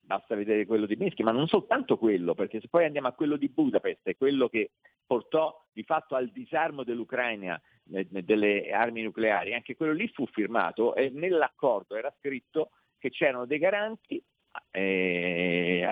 [0.00, 3.36] basta vedere quello di Minsk, ma non soltanto quello, perché se poi andiamo a quello
[3.36, 4.70] di Budapest, è quello che
[5.06, 7.60] portò di fatto al disarmo dell'Ucraina
[7.92, 13.44] eh, delle armi nucleari, anche quello lì fu firmato e nell'accordo era scritto che c'erano
[13.44, 14.22] dei garanti
[14.70, 15.86] eh,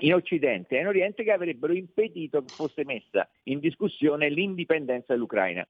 [0.00, 5.66] in Occidente e in Oriente che avrebbero impedito che fosse messa in discussione l'indipendenza dell'Ucraina.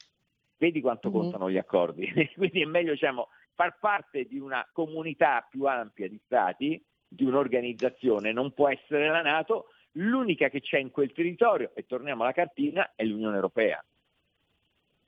[0.63, 1.19] Vedi quanto mm-hmm.
[1.19, 2.07] contano gli accordi.
[2.37, 8.31] Quindi è meglio diciamo, far parte di una comunità più ampia di stati, di un'organizzazione,
[8.31, 12.93] non può essere la Nato, l'unica che c'è in quel territorio, e torniamo alla cartina,
[12.95, 13.85] è l'Unione Europea.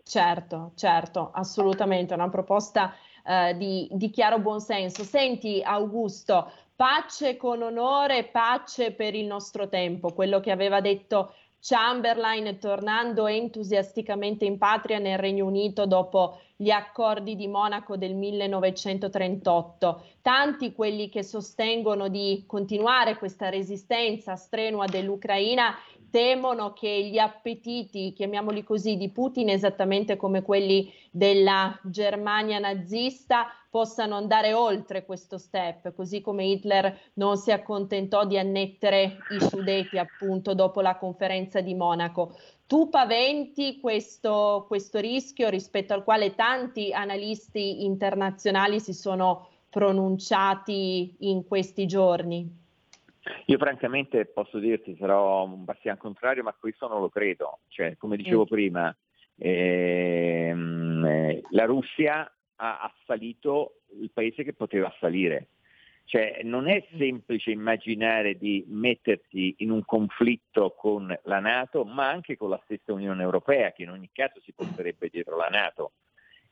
[0.02, 2.92] Certo, certo, assolutamente, una proposta
[3.24, 5.04] eh, di, di chiaro buonsenso.
[5.04, 11.32] Senti Augusto, pace con onore, pace per il nostro tempo, quello che aveva detto
[11.66, 20.02] Chamberlain tornando entusiasticamente in patria nel Regno Unito dopo gli accordi di Monaco del 1938.
[20.22, 25.76] Tanti quelli che sostengono di continuare questa resistenza strenua dell'Ucraina
[26.10, 34.14] temono che gli appetiti, chiamiamoli così, di Putin, esattamente come quelli della Germania nazista, possano
[34.14, 40.54] andare oltre questo step, così come Hitler non si accontentò di annettere i Sudeti appunto
[40.54, 42.36] dopo la conferenza di Monaco.
[42.66, 51.46] Tu paventi questo, questo rischio rispetto al quale tanti analisti internazionali si sono pronunciati in
[51.46, 52.62] questi giorni?
[53.46, 57.60] Io francamente posso dirti, sarò un bastian contrario, ma questo non lo credo.
[57.68, 58.46] Cioè, come dicevo mm.
[58.46, 58.96] prima,
[59.36, 65.48] ehm, eh, la Russia ha assalito il paese che poteva assalire.
[66.06, 66.98] Cioè, non è mm.
[66.98, 72.92] semplice immaginare di mettersi in un conflitto con la Nato, ma anche con la stessa
[72.92, 75.92] Unione Europea, che in ogni caso si porterebbe dietro la Nato.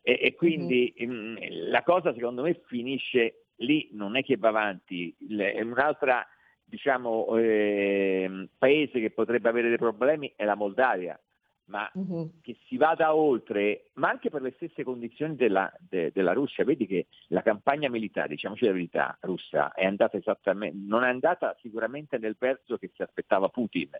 [0.01, 1.71] E, e quindi mm-hmm.
[1.71, 5.15] la cosa secondo me finisce lì, non è che va avanti.
[5.29, 6.27] È un'altra
[6.65, 11.19] diciamo, eh, paese che potrebbe avere dei problemi è la Moldavia.
[11.67, 12.41] Ma uh-huh.
[12.43, 16.65] che si vada oltre, ma anche per le stesse condizioni della, de, della, Russia.
[16.65, 21.57] Vedi che la campagna militare, diciamoci la verità, russa è andata esattamente, non è andata
[21.61, 23.91] sicuramente nel verso che si aspettava Putin.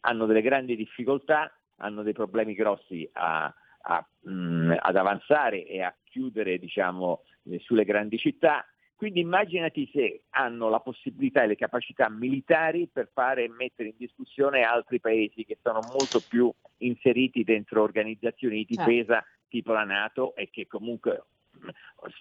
[0.00, 3.52] Hanno delle grandi difficoltà, hanno dei problemi grossi a,
[3.82, 8.66] a, mh, mm, ad avanzare e a chiudere diciamo, eh, sulle grandi città
[9.02, 13.96] quindi immaginati se hanno la possibilità e le capacità militari per fare e mettere in
[13.98, 18.88] discussione altri paesi che sono molto più inseriti dentro organizzazioni di certo.
[18.88, 19.28] difesa certo.
[19.48, 21.24] tipo la Nato e che comunque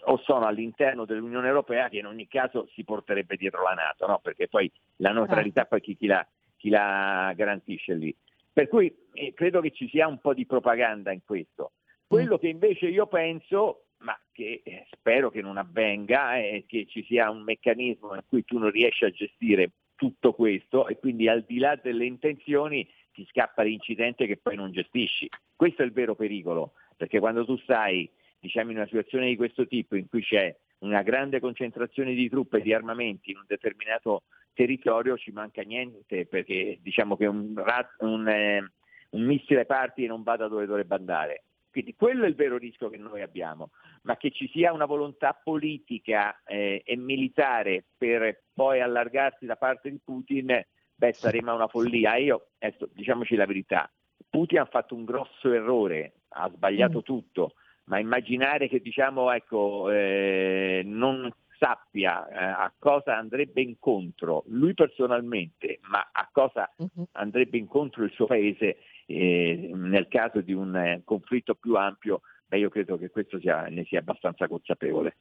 [0.06, 4.18] o sono all'interno dell'Unione Europea che in ogni caso si porterebbe dietro la Nato, no?
[4.18, 5.76] perché poi la neutralità certo.
[5.76, 6.28] poi chi, chi, la,
[6.58, 8.16] chi, la, garantisce lì.
[8.52, 11.74] Per cui eh, credo che ci sia un po' di propaganda in questo.
[12.08, 12.40] Quello mm.
[12.40, 17.30] che invece io penso ma che eh, spero che non avvenga e che ci sia
[17.30, 21.60] un meccanismo in cui tu non riesci a gestire tutto questo e quindi al di
[21.60, 25.30] là delle intenzioni ti scappa l'incidente che poi non gestisci.
[25.56, 29.68] Questo è il vero pericolo, perché quando tu stai diciamo, in una situazione di questo
[29.68, 34.24] tipo in cui c'è una grande concentrazione di truppe e di armamenti in un determinato
[34.54, 37.54] territorio ci manca niente perché diciamo che un,
[38.00, 38.72] un, eh,
[39.12, 41.44] un missile parti e non va da dove dovrebbe andare.
[41.72, 43.70] Quindi quello è il vero rischio che noi abbiamo,
[44.04, 49.90] ma che ci sia una volontà politica eh, e militare per poi allargarsi da parte
[49.90, 50.64] di Putin,
[50.94, 52.18] beh, saremmo a una follia.
[52.18, 53.90] Io, adesso, diciamoci la verità,
[54.30, 57.04] Putin ha fatto un grosso errore, ha sbagliato mm.
[57.04, 57.54] tutto,
[57.86, 61.32] ma immaginare che diciamo, ecco, eh, non
[61.62, 67.06] sappia eh, a cosa andrebbe incontro lui personalmente, ma a cosa mm-hmm.
[67.12, 72.58] andrebbe incontro il suo paese, eh, nel caso di un eh, conflitto più ampio, beh,
[72.58, 75.16] io credo che questo sia, ne sia abbastanza consapevole.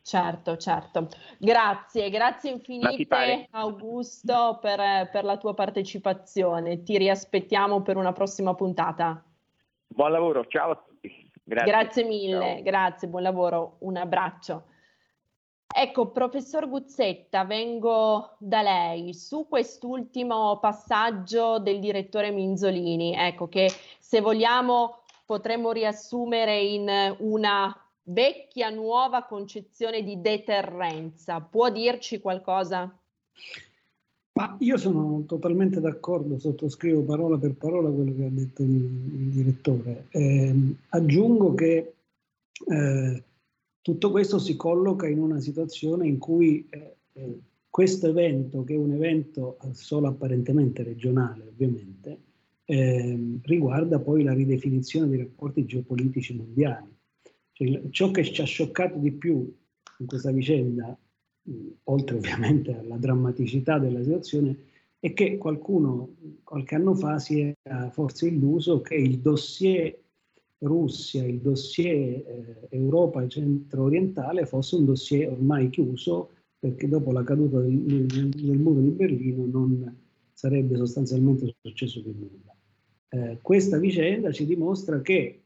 [0.00, 1.08] Certo, certo.
[1.38, 6.82] Grazie, grazie infinite Augusto per, per, la tua partecipazione.
[6.82, 9.22] Ti riaspettiamo per una prossima puntata.
[9.86, 11.30] Buon lavoro, ciao a tutti.
[11.42, 12.62] Grazie, grazie mille, ciao.
[12.62, 14.72] grazie, buon lavoro, un abbraccio.
[15.76, 23.68] Ecco, professor Guzzetta, vengo da lei su quest'ultimo passaggio del direttore Minzolini, ecco che
[23.98, 31.40] se vogliamo potremmo riassumere in una vecchia nuova concezione di deterrenza.
[31.40, 32.96] Può dirci qualcosa?
[34.34, 40.06] Ma io sono totalmente d'accordo, sottoscrivo parola per parola quello che ha detto il, direttore.
[40.10, 40.54] Eh,
[40.90, 41.94] aggiungo che
[42.64, 43.22] eh,
[43.84, 48.78] tutto questo si colloca in una situazione in cui eh, eh, questo evento, che è
[48.78, 52.18] un evento solo apparentemente regionale ovviamente,
[52.64, 56.96] eh, riguarda poi la ridefinizione dei rapporti geopolitici mondiali.
[57.52, 59.54] Cioè, ciò che ci ha scioccato di più
[59.98, 60.98] in questa vicenda,
[61.42, 64.56] mh, oltre ovviamente alla drammaticità della situazione,
[64.98, 69.94] è che qualcuno qualche anno fa si era forse illuso che il dossier
[70.64, 71.96] Russia, il dossier
[72.26, 78.58] eh, Europa centro-orientale fosse un dossier ormai chiuso perché dopo la caduta del, del, del
[78.58, 79.96] muro di Berlino non
[80.32, 82.54] sarebbe sostanzialmente successo più nulla.
[83.10, 85.40] Eh, questa vicenda ci dimostra che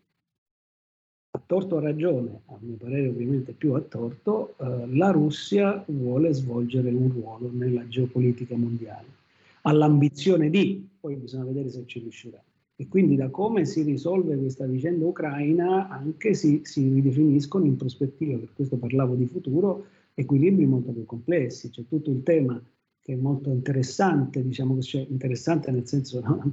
[1.31, 5.85] a torto o a ragione, a mio parere ovviamente più a torto, eh, la Russia
[5.89, 9.17] vuole svolgere un ruolo nella geopolitica mondiale.
[9.63, 12.43] Ha l'ambizione di, poi bisogna vedere se ci riuscirà
[12.81, 18.39] e quindi da come si risolve questa vicenda ucraina anche si, si ridefiniscono in prospettiva,
[18.39, 21.71] per questo parlavo di futuro, equilibri molto più complessi.
[21.71, 22.63] C'è tutto il tema
[23.01, 26.53] che è molto interessante, diciamo cioè interessante nel senso no,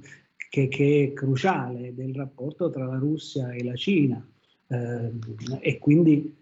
[0.50, 4.28] che, che, è cruciale del rapporto tra la Russia e la Cina.
[4.68, 5.12] Eh,
[5.60, 6.36] e quindi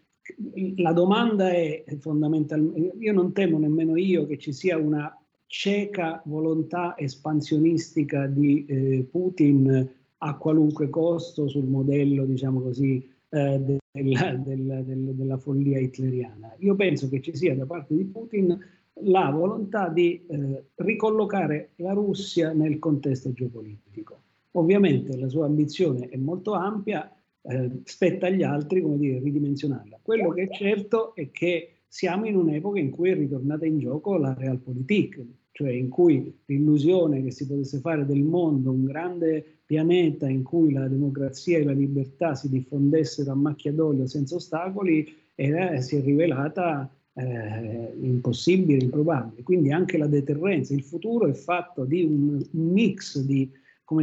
[0.78, 5.14] la domanda è fondamentalmente, io non temo nemmeno io che ci sia una
[5.48, 14.34] cieca volontà espansionistica di eh, Putin a qualunque costo sul modello, diciamo così, eh, della,
[14.36, 16.56] della, della, follia hitleriana.
[16.60, 18.58] Io penso che ci sia da parte di Putin
[19.06, 24.22] la volontà di eh, ricollocare la Russia nel contesto geopolitico.
[24.52, 30.00] Ovviamente la sua ambizione è molto ampia, eh, spetta agli altri, come dire, ridimensionarla.
[30.02, 34.18] Quello che è certo è che siamo in un'epoca in cui è ritornata in gioco
[34.18, 40.28] la realpolitik, cioè in cui l'illusione che si potesse fare del mondo un grande pianeta
[40.28, 45.80] in cui la democrazia e la libertà si diffondessero a macchia d'olio senza ostacoli era,
[45.82, 49.44] si è rivelata eh, impossibile, improbabile.
[49.44, 53.52] Quindi anche la deterrenza, il futuro è fatto di un, mix di,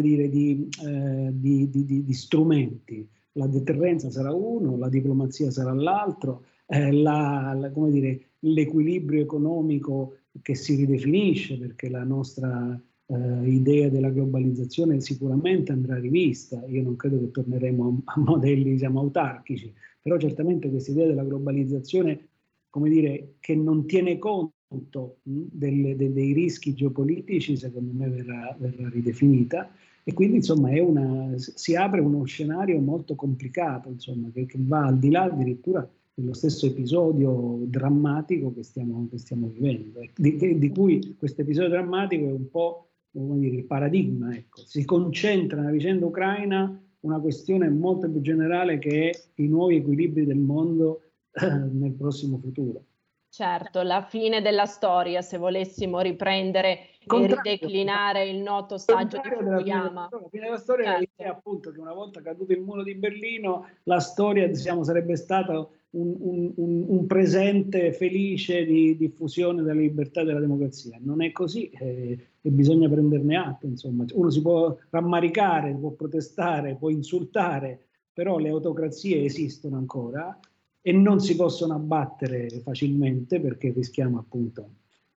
[0.00, 1.68] dire, di, eh, di,
[2.04, 3.04] di, strumenti.
[3.32, 10.54] La deterrenza sarà uno, la diplomazia sarà l'altro, eh, la, la, dire, l'equilibrio economico che
[10.54, 17.18] si ridefinisce perché la nostra eh, idea della globalizzazione sicuramente andrà rivista, io non credo
[17.18, 22.28] che torneremo a, a modelli diciamo, autarchici, però certamente questa idea della globalizzazione,
[22.70, 28.88] come dire, che non tiene conto delle, de, dei rischi geopolitici, secondo me verrà, verrà
[28.88, 29.72] ridefinita.
[30.04, 34.98] E quindi insomma una, si apre uno scenario molto complicato, insomma, che, che va al
[34.98, 35.88] di là addirittura
[36.20, 42.28] dello stesso episodio drammatico che stiamo, che stiamo vivendo, di, di, cui questo episodio drammatico
[42.28, 44.34] è un po' dire, il paradigma.
[44.34, 44.60] Ecco.
[44.64, 50.26] Si concentra nella vicenda ucraina una questione molto più generale che è i nuovi equilibri
[50.26, 51.02] del mondo
[51.32, 52.84] eh, nel prossimo futuro.
[53.32, 60.08] Certo, la fine della storia, se volessimo riprendere e rideclinare il noto saggio di Fukuyama.
[60.10, 61.10] La fine della storia certo.
[61.14, 65.64] è appunto che una volta caduto il muro di Berlino, la storia diciamo, sarebbe stata
[65.90, 70.98] un, un, un, presente felice di diffusione della libertà e della democrazia.
[71.00, 73.66] Non è così eh, e bisogna prenderne atto.
[73.66, 74.04] Insomma.
[74.12, 80.38] Uno si può rammaricare, può protestare, può insultare, però le autocrazie esistono ancora
[80.82, 84.68] e non si possono abbattere facilmente perché rischiamo appunto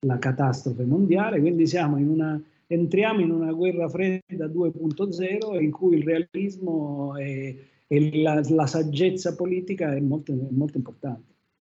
[0.00, 1.40] la catastrofe mondiale.
[1.40, 7.54] Quindi siamo in una, entriamo in una guerra fredda 2.0 in cui il realismo è
[7.92, 11.30] e la, la saggezza politica è molto, molto importante.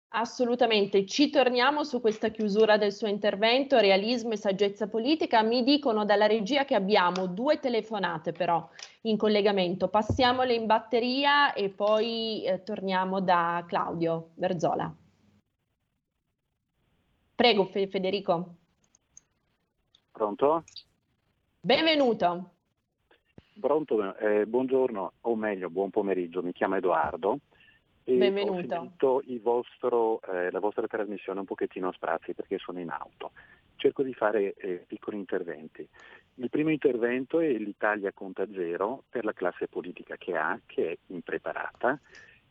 [0.09, 5.41] Assolutamente, ci torniamo su questa chiusura del suo intervento, realismo e saggezza politica.
[5.41, 8.69] Mi dicono dalla regia che abbiamo due telefonate però
[9.03, 9.87] in collegamento.
[9.87, 14.93] Passiamole in batteria e poi eh, torniamo da Claudio Verzola.
[17.33, 18.55] Prego Federico.
[20.11, 20.63] Pronto?
[21.61, 22.50] Benvenuto.
[23.61, 27.41] Pronto, eh, buongiorno, o meglio, buon pomeriggio, mi chiamo Edoardo.
[28.03, 28.75] E Benvenuto.
[28.75, 33.33] Ho sentito eh, la vostra trasmissione un pochettino a sprazzi perché sono in auto.
[33.75, 35.87] Cerco di fare eh, piccoli interventi.
[36.35, 40.97] Il primo intervento è l'Italia conta zero per la classe politica che ha, che è
[41.13, 41.99] impreparata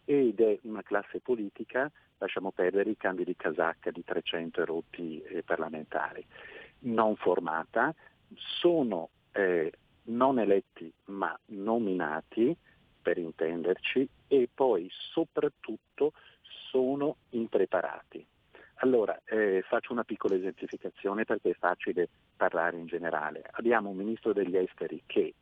[0.04, 5.42] ed è una classe politica, lasciamo perdere i cambi di casacca di 300 erotti eh,
[5.42, 6.24] parlamentari,
[6.82, 7.92] non formata,
[8.61, 9.72] sono eh,
[10.11, 12.56] non eletti ma nominati,
[13.02, 16.12] per intenderci, e poi soprattutto
[16.70, 18.24] sono impreparati.
[18.82, 23.42] Allora, eh, faccio una piccola esemplificazione perché è facile parlare in generale.
[23.52, 25.34] Abbiamo un ministro degli esteri che,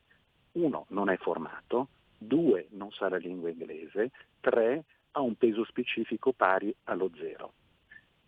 [0.53, 4.11] uno, non è formato, due, non sa la lingua inglese,
[4.41, 7.53] tre, ha un peso specifico pari allo zero.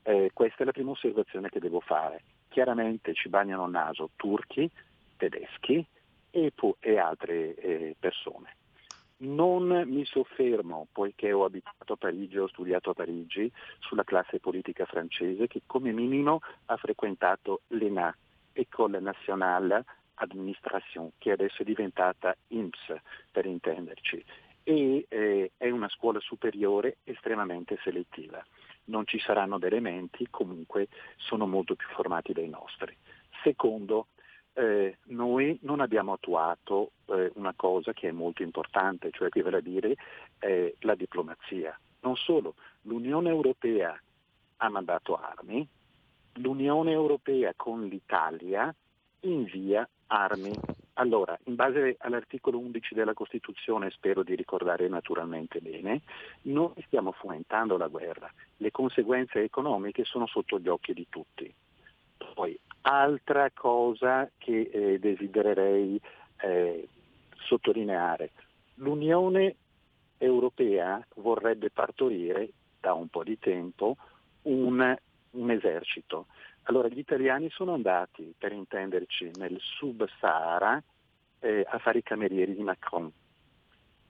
[0.02, 2.22] Eh, questa è la prima osservazione che devo fare.
[2.48, 4.70] Chiaramente ci bagnano il naso turchi,
[5.16, 5.84] tedeschi,
[6.30, 8.56] e, e altre eh, persone.
[9.18, 14.86] Non mi soffermo, poiché ho abitato a Parigi, ho studiato a Parigi, sulla classe politica
[14.86, 18.16] francese che come minimo ha frequentato l'ENA,
[18.52, 22.94] École Nationale Administration, che adesso è diventata IMSS
[23.30, 24.24] per intenderci,
[24.62, 28.44] e eh, è una scuola superiore estremamente selettiva.
[28.84, 32.96] Non ci saranno dei elementi, comunque sono molto più formati dei nostri.
[33.42, 34.08] Secondo,
[34.54, 39.58] eh, noi non abbiamo attuato eh, una cosa che è molto importante, cioè che vale
[39.58, 39.94] a dire
[40.38, 41.78] eh, la diplomazia.
[42.00, 43.98] Non solo, l'Unione Europea
[44.56, 45.66] ha mandato armi,
[46.34, 48.74] l'Unione Europea con l'Italia
[49.20, 50.52] invia armi.
[50.94, 56.02] Allora, in base all'articolo 11 della Costituzione, spero di ricordare naturalmente bene,
[56.42, 58.30] noi stiamo fomentando la guerra.
[58.58, 61.52] Le conseguenze economiche sono sotto gli occhi di tutti.
[62.34, 66.00] Poi Altra cosa che eh, desidererei
[66.40, 66.88] eh,
[67.36, 68.30] sottolineare,
[68.76, 69.56] l'Unione
[70.16, 72.50] Europea vorrebbe partorire
[72.80, 73.96] da un po' di tempo
[74.42, 74.96] un,
[75.30, 76.26] un esercito.
[76.64, 80.82] Allora gli italiani sono andati, per intenderci, nel sub-Sahara
[81.40, 83.10] eh, a fare i camerieri di Macron.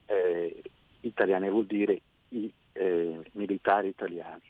[0.07, 0.63] Eh,
[1.01, 4.43] italiani vuol dire i eh, militari italiani.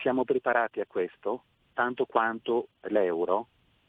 [0.00, 1.42] Siamo preparati a questo
[1.74, 3.48] tanto quanto l'euro?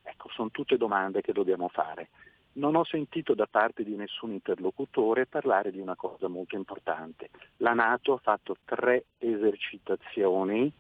[0.10, 2.10] Ecco, sono tutte domande che dobbiamo fare.
[2.54, 7.30] Non ho sentito da parte di nessun interlocutore parlare di una cosa molto importante.
[7.58, 10.72] La Nato ha fatto tre esercitazioni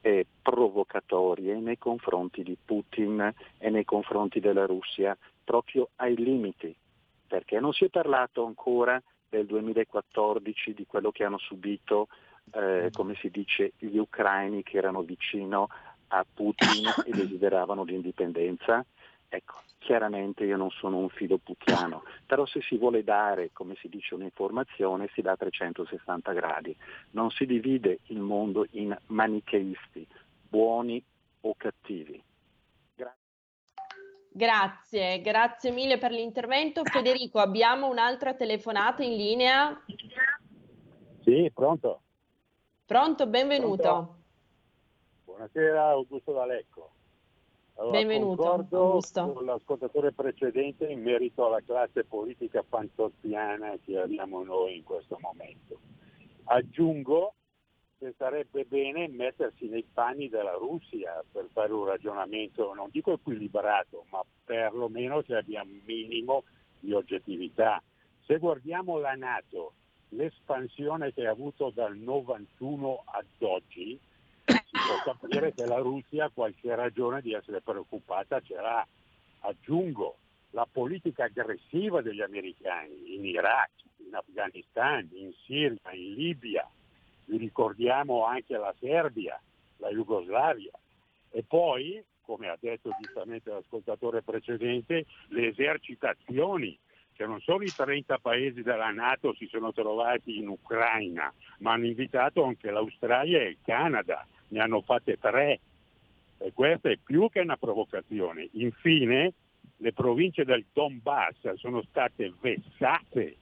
[0.00, 6.74] eh, provocatorie nei confronti di Putin e nei confronti della Russia, proprio ai limiti,
[7.26, 12.06] perché non si è parlato ancora del 2014, di quello che hanno subito,
[12.52, 15.68] eh, come si dice, gli ucraini che erano vicino
[16.08, 18.84] a Putin e desideravano l'indipendenza?
[19.28, 23.88] Ecco, chiaramente io non sono un filo putiano, però se si vuole dare, come si
[23.88, 26.76] dice, un'informazione si dà a 360 gradi,
[27.10, 30.06] non si divide il mondo in manicheisti,
[30.48, 31.02] buoni
[31.40, 32.22] o cattivi.
[34.36, 36.82] Grazie, grazie mille per l'intervento.
[36.82, 39.80] Federico, abbiamo un'altra telefonata in linea.
[41.22, 42.00] Sì, pronto.
[42.84, 43.82] Pronto, benvenuto.
[43.82, 44.23] Pronto.
[45.34, 46.90] Buonasera, Augusto D'Alecco.
[47.74, 48.36] Allora, Benvenuto.
[48.36, 49.32] Concordo Augusto.
[49.32, 55.80] con l'ascoltatore precedente in merito alla classe politica fantozziana che abbiamo noi in questo momento.
[56.44, 57.34] Aggiungo
[57.98, 64.04] che sarebbe bene mettersi nei panni della Russia per fare un ragionamento, non dico equilibrato,
[64.10, 66.44] ma perlomeno che abbia un minimo
[66.78, 67.82] di oggettività.
[68.24, 69.72] Se guardiamo la Nato,
[70.10, 73.98] l'espansione che ha avuto dal 91 ad oggi,
[74.74, 78.86] può capire che la Russia qualche ragione di essere preoccupata ce l'ha.
[79.40, 80.16] Aggiungo,
[80.50, 86.68] la politica aggressiva degli americani in Iraq, in Afghanistan, in Siria, in Libia,
[87.26, 89.40] vi ricordiamo anche la Serbia,
[89.78, 90.72] la Jugoslavia
[91.30, 96.78] e poi, come ha detto giustamente l'ascoltatore precedente, le esercitazioni
[97.12, 101.86] che non solo i 30 paesi della Nato si sono trovati in Ucraina, ma hanno
[101.86, 105.60] invitato anche l'Australia e il Canada, ne hanno fatte tre
[106.38, 108.48] e questa è più che una provocazione.
[108.52, 109.32] Infine,
[109.78, 113.36] le province del Donbass sono state vessate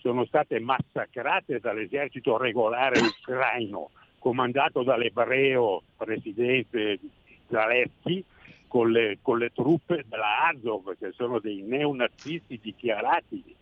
[0.00, 6.98] sono state massacrate dall'esercito regolare ucraino, comandato dall'ebreo presidente
[7.48, 8.24] Zalesky,
[8.66, 13.54] con le, con le truppe della Azov, che sono dei neonazisti dichiarati.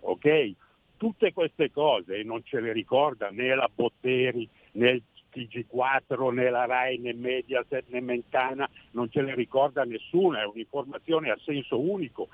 [0.00, 0.54] Okay?
[0.96, 5.02] Tutte queste cose non ce le ricorda né la Botteri, né il
[5.32, 11.30] TG4, né la RAI, né Mediaset, né Mentana, non ce le ricorda nessuna, è un'informazione
[11.30, 12.28] a senso unico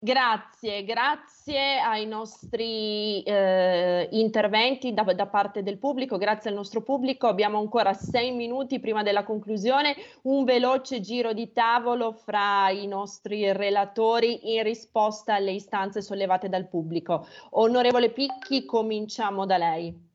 [0.00, 7.26] Grazie, grazie ai nostri eh, interventi da, da, parte del pubblico, grazie al nostro pubblico.
[7.26, 13.52] Abbiamo ancora sei minuti prima della conclusione, un veloce giro di tavolo fra i nostri
[13.52, 17.26] relatori in risposta alle istanze sollevate dal pubblico.
[17.50, 20.07] Onorevole Picchi, cominciamo da lei.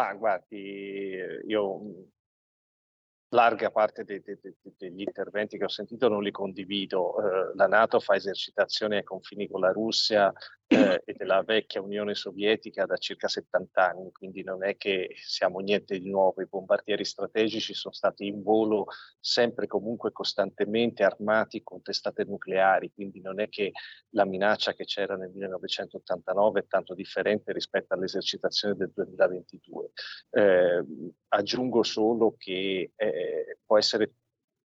[0.00, 1.14] Ma guardi,
[1.46, 1.80] io
[3.32, 7.18] larga parte de, de, de, degli interventi che ho sentito non li condivido.
[7.18, 10.32] Eh, la Nato fa esercitazioni ai confini con la Russia
[10.72, 15.58] eh, e della vecchia Unione Sovietica da circa 70 anni, quindi non è che siamo
[15.58, 16.40] niente di nuovo.
[16.40, 18.86] I bombardieri strategici sono stati in volo
[19.18, 23.72] sempre comunque costantemente armati con testate nucleari, quindi non è che
[24.10, 29.90] la minaccia che c'era nel 1989 è tanto differente rispetto all'esercitazione del 2022.
[30.30, 30.84] Eh,
[31.28, 34.12] aggiungo solo che eh, può essere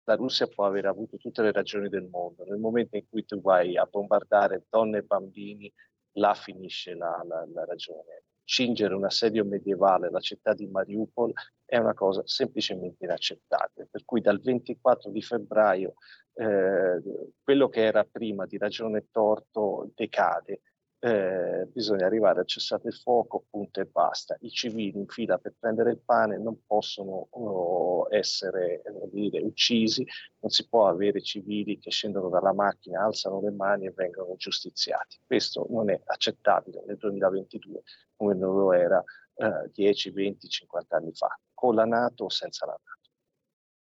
[0.08, 2.42] la Russia può aver avuto tutte le ragioni del mondo.
[2.44, 5.70] Nel momento in cui tu vai a bombardare donne e bambini,
[6.12, 8.24] là finisce la, la, la ragione.
[8.42, 11.30] Cingere un assedio medievale alla città di Mariupol
[11.66, 13.88] è una cosa semplicemente inaccettabile.
[13.90, 15.92] Per cui dal 24 di febbraio
[16.32, 17.02] eh,
[17.42, 20.62] quello che era prima di ragione torto decade
[21.00, 24.36] eh, bisogna arrivare al cessate il fuoco, punto e basta.
[24.40, 30.04] I civili in fila per prendere il pane non possono oh, essere eh, dire, uccisi,
[30.40, 35.18] non si può avere civili che scendono dalla macchina, alzano le mani e vengono giustiziati.
[35.24, 37.82] Questo non è accettabile nel 2022
[38.16, 39.02] come non lo era
[39.34, 43.10] eh, 10, 20, 50 anni fa, con la Nato o senza la Nato.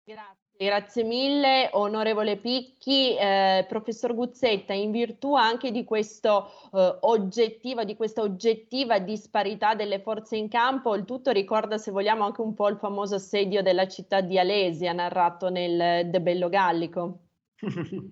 [0.04, 0.41] Grazie.
[0.56, 3.16] Grazie mille, onorevole Picchi.
[3.16, 9.98] Eh, professor Guzzetta, in virtù anche di, questo, eh, oggettiva, di questa oggettiva disparità delle
[9.98, 13.88] forze in campo, il tutto ricorda, se vogliamo, anche un po' il famoso assedio della
[13.88, 17.18] città di Alesia, narrato nel De Bello Gallico.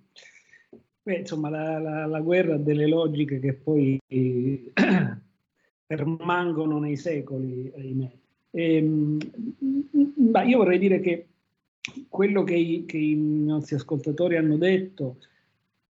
[1.02, 4.72] Beh, insomma, la, la, la, guerra delle logiche che poi eh,
[5.86, 8.10] permangono nei secoli, ahimè.
[8.50, 9.18] E, ehm,
[10.46, 11.29] io vorrei dire che
[12.08, 15.18] quello che i, che i, nostri ascoltatori hanno detto,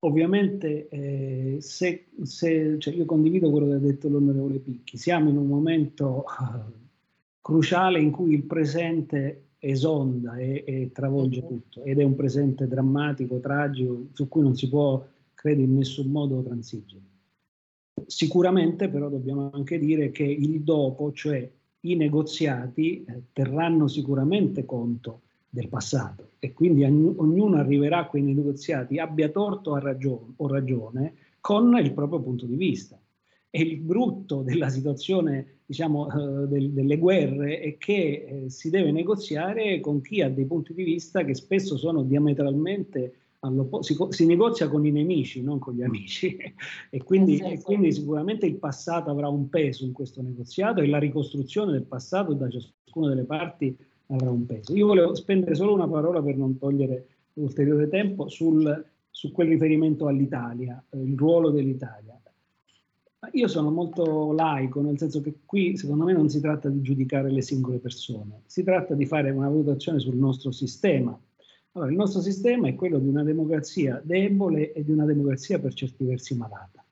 [0.01, 5.36] ovviamente eh, se, se, cioè io condivido quello che ha detto l'onorevole Picchi, siamo in
[5.36, 6.72] un momento uh,
[7.40, 13.40] cruciale in cui il presente esonda e, e travolge tutto ed è un presente drammatico,
[13.40, 17.03] tragico, su cui non si può, credo, in nessun modo transigere.
[18.07, 21.48] Sicuramente però dobbiamo anche dire che il dopo, cioè
[21.80, 25.20] i negoziati, eh, terranno sicuramente conto
[25.51, 26.30] del passato.
[26.38, 31.92] E quindi ognuno arriverà a quei negoziati, abbia torto o ragione, o ragione, con il
[31.92, 32.98] proprio punto di vista.
[33.53, 38.92] E il brutto della situazione, diciamo, eh, del, delle guerre è che eh, si deve
[38.92, 43.14] negoziare con chi ha dei punti di vista che spesso sono diametralmente
[43.80, 46.36] si, si, negozia con i nemici, non con gli amici,
[46.90, 50.98] e quindi, e quindi, sicuramente il passato avrà un peso in questo negoziato e la
[50.98, 53.74] ricostruzione del passato da ciascuna delle parti
[54.11, 54.74] avrà un peso.
[54.74, 60.06] Io volevo spendere solo una parola per non togliere ulteriore tempo sul, su quel riferimento
[60.06, 62.14] all'Italia, eh, il ruolo dell'Italia.
[63.32, 67.30] Io sono molto laico, nel senso che qui secondo me non si tratta di giudicare
[67.30, 71.16] le singole persone, si tratta di fare una valutazione sul nostro sistema.
[71.72, 75.74] Allora, il nostro sistema è quello di una democrazia debole e di una democrazia per
[75.74, 76.82] certi versi malata.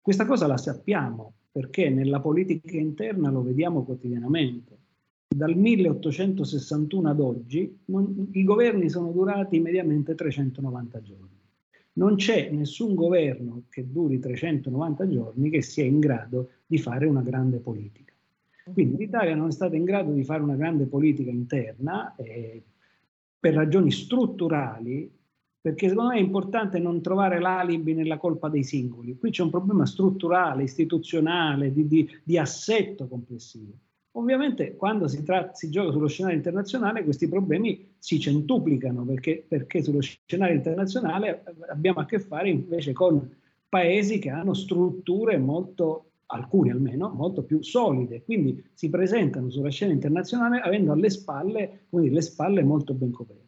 [0.00, 4.78] Questa cosa la sappiamo perché nella politica interna lo vediamo quotidianamente.
[5.34, 11.40] Dal 1861 ad oggi non, i governi sono durati mediamente 390 giorni.
[11.94, 17.22] Non c'è nessun governo che duri 390 giorni che sia in grado di fare una
[17.22, 18.12] grande politica.
[18.72, 22.62] Quindi l'Italia non è stata in grado di fare una grande politica interna eh,
[23.38, 25.10] per ragioni strutturali,
[25.60, 29.18] perché secondo me è importante non trovare l'alibi nella colpa dei singoli.
[29.18, 33.72] Qui c'è un problema strutturale, istituzionale, di, di, di assetto complessivo.
[34.14, 39.82] Ovviamente quando si, tratta, si, gioca sullo scenario internazionale questi problemi si centuplicano perché, perché,
[39.82, 43.26] sullo scenario internazionale abbiamo a che fare invece con
[43.68, 49.92] paesi che hanno strutture molto, alcuni almeno, molto più solide, quindi si presentano sulla scena
[49.92, 53.40] internazionale avendo alle spalle, dire, le spalle molto ben coperte.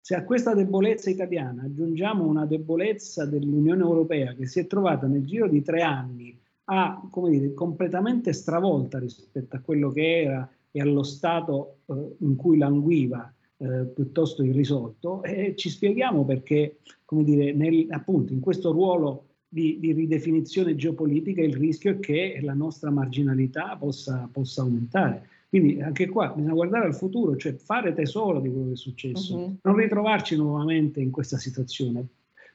[0.00, 5.24] Se a questa debolezza italiana aggiungiamo una debolezza dell'Unione Europea che si è trovata nel
[5.24, 6.36] giro di tre anni
[6.70, 12.36] ha come dire, completamente stravolta rispetto a quello che era e allo stato eh, in
[12.36, 18.70] cui languiva eh, piuttosto irrisolto e ci spieghiamo perché, come dire, nel, appunto in questo
[18.70, 25.26] ruolo di, di, ridefinizione geopolitica il rischio è che la nostra marginalità possa, possa, aumentare.
[25.48, 29.36] Quindi anche qua bisogna guardare al futuro, cioè fare tesoro di quello che è successo,
[29.36, 29.56] uh-huh.
[29.62, 32.06] non ritrovarci nuovamente in questa situazione,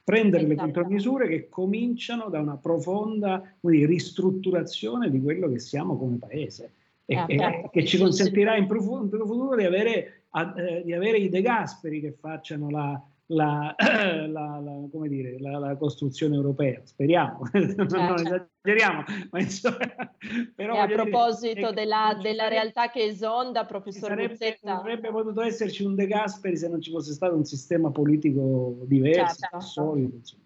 [0.04, 0.66] prendere esatto.
[0.66, 6.72] le contromisure che cominciano da una profonda dire, ristrutturazione di quello che siamo come paese.
[7.06, 8.66] E, ah, e che ci consentirà in
[9.26, 13.02] futuro di avere, eh, di avere i De Gasperi che facciano la,
[13.32, 18.48] la, la, la, dire, la, costruzione europea, speriamo, non, non certo.
[18.62, 19.78] esageriamo, ma insomma,
[20.54, 24.78] però a proposito dire, della, della realtà che esonda, professor sarebbe, Buzzetta...
[24.78, 29.36] Avrebbe potuto esserci un De Gasperi se non ci fosse stato un sistema politico diverso,
[29.40, 29.60] certo.
[29.60, 30.42] solido, insomma.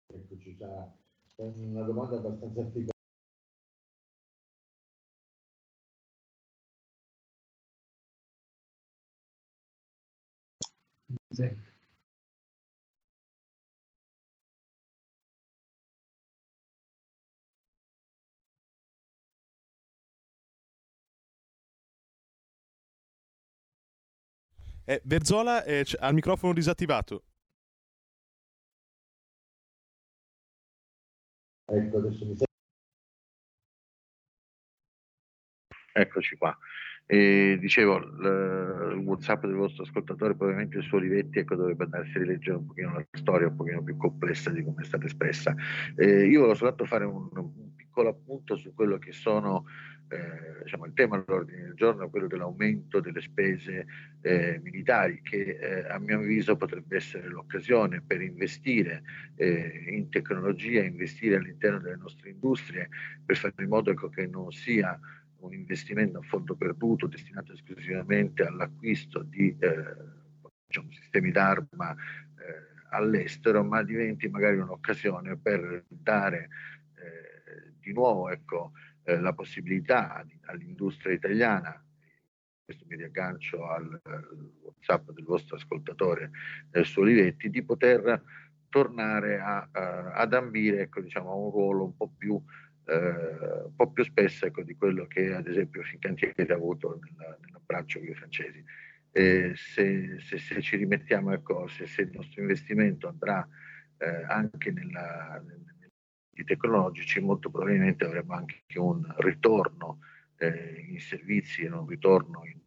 [0.07, 0.91] Eccoci, già
[1.37, 2.93] una domanda abbastanza articolata.
[11.29, 11.74] Sì.
[24.85, 27.23] Eh, Verzola eh, ha il microfono disattivato.
[31.67, 32.35] Ecco, adesso mi
[35.97, 36.55] Eccoci qua.
[37.07, 42.19] E dicevo, il WhatsApp del vostro ascoltatore, probabilmente il suo Olivetti, ecco, dovrebbe andarsi a
[42.21, 45.55] rileggere un pochino la storia un pochino più complessa di come è stata espressa.
[45.95, 49.65] Eh, io volevo soltanto fare un, un, piccolo appunto su quello che sono
[50.07, 53.85] eh, diciamo, il tema all'ordine del giorno, quello dell'aumento delle spese
[54.21, 59.03] eh, militari, che eh, a mio avviso potrebbe essere l'occasione per investire
[59.35, 62.89] eh, in tecnologia, investire all'interno delle nostre industrie,
[63.25, 64.99] per fare in modo che non sia
[65.39, 69.95] un investimento a fondo perduto destinato esclusivamente all'acquisto di eh,
[70.67, 76.49] diciamo, sistemi d'arma eh, all'estero, ma diventi magari un'occasione per dare
[77.85, 78.71] di nuovo ecco,
[79.05, 81.81] eh, la possibilità all'industria italiana,
[82.63, 86.31] questo mi riaggancio al, al WhatsApp del vostro ascoltatore
[86.71, 88.21] eh, su Olivetti, di poter
[88.69, 92.41] tornare a, a, ad ambire ecco, diciamo, a un ruolo un po' più
[92.87, 97.37] eh, un po' più spesso ecco, di quello che ad esempio Fincantieri ha avuto nella,
[97.41, 98.63] nell'abbraccio con i francesi.
[99.11, 103.47] Eh, se, se, se, ci rimettiamo, ecco, se, se, il nostro investimento andrà
[103.97, 105.41] eh, anche nella,
[106.43, 109.99] tecnologici, molto probabilmente avremo anche un ritorno
[110.37, 112.59] eh, in servizi e un ritorno in,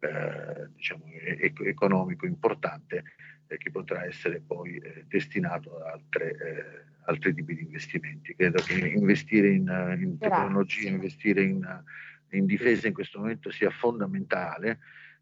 [0.00, 3.04] eh, diciamo, e- economico importante
[3.46, 8.34] eh, che potrà essere poi eh, destinato ad altre, eh, altri tipi di investimenti.
[8.34, 11.82] Credo che investire in, in tecnologia, investire in,
[12.30, 14.78] in, difesa in questo momento sia fondamentale.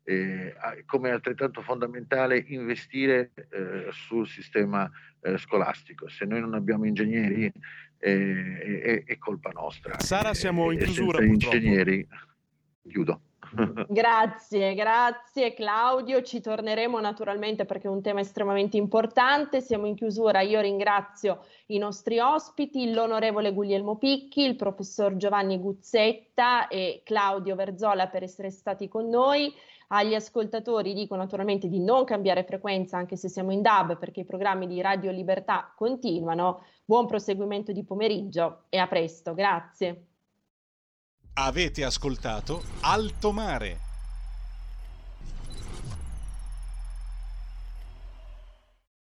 [0.08, 0.54] Eh,
[0.86, 4.90] come altrettanto fondamentale investire eh, sul sistema
[5.20, 6.08] eh, scolastico.
[6.08, 7.52] Se noi non abbiamo ingegneri
[7.98, 9.98] è, è, colpa nostra.
[9.98, 11.18] Sara, siamo in chiusura.
[11.18, 12.08] Senza ingegneri,
[12.88, 13.20] chiudo.
[13.88, 20.40] Grazie, grazie Claudio, ci torneremo naturalmente perché è un tema estremamente importante, siamo in chiusura,
[20.40, 28.08] io ringrazio i nostri ospiti, l'onorevole Guglielmo Picchi, il professor Giovanni Guzzetta e Claudio Verzola
[28.08, 29.52] per essere stati con noi.
[29.88, 34.24] Agli ascoltatori dico naturalmente di non cambiare frequenza anche se siamo in DAB perché i
[34.26, 36.64] programmi di Radio Libertà continuano.
[36.84, 40.06] Buon proseguimento di pomeriggio e a presto, grazie.
[41.34, 43.87] Avete ascoltato Alto Mare.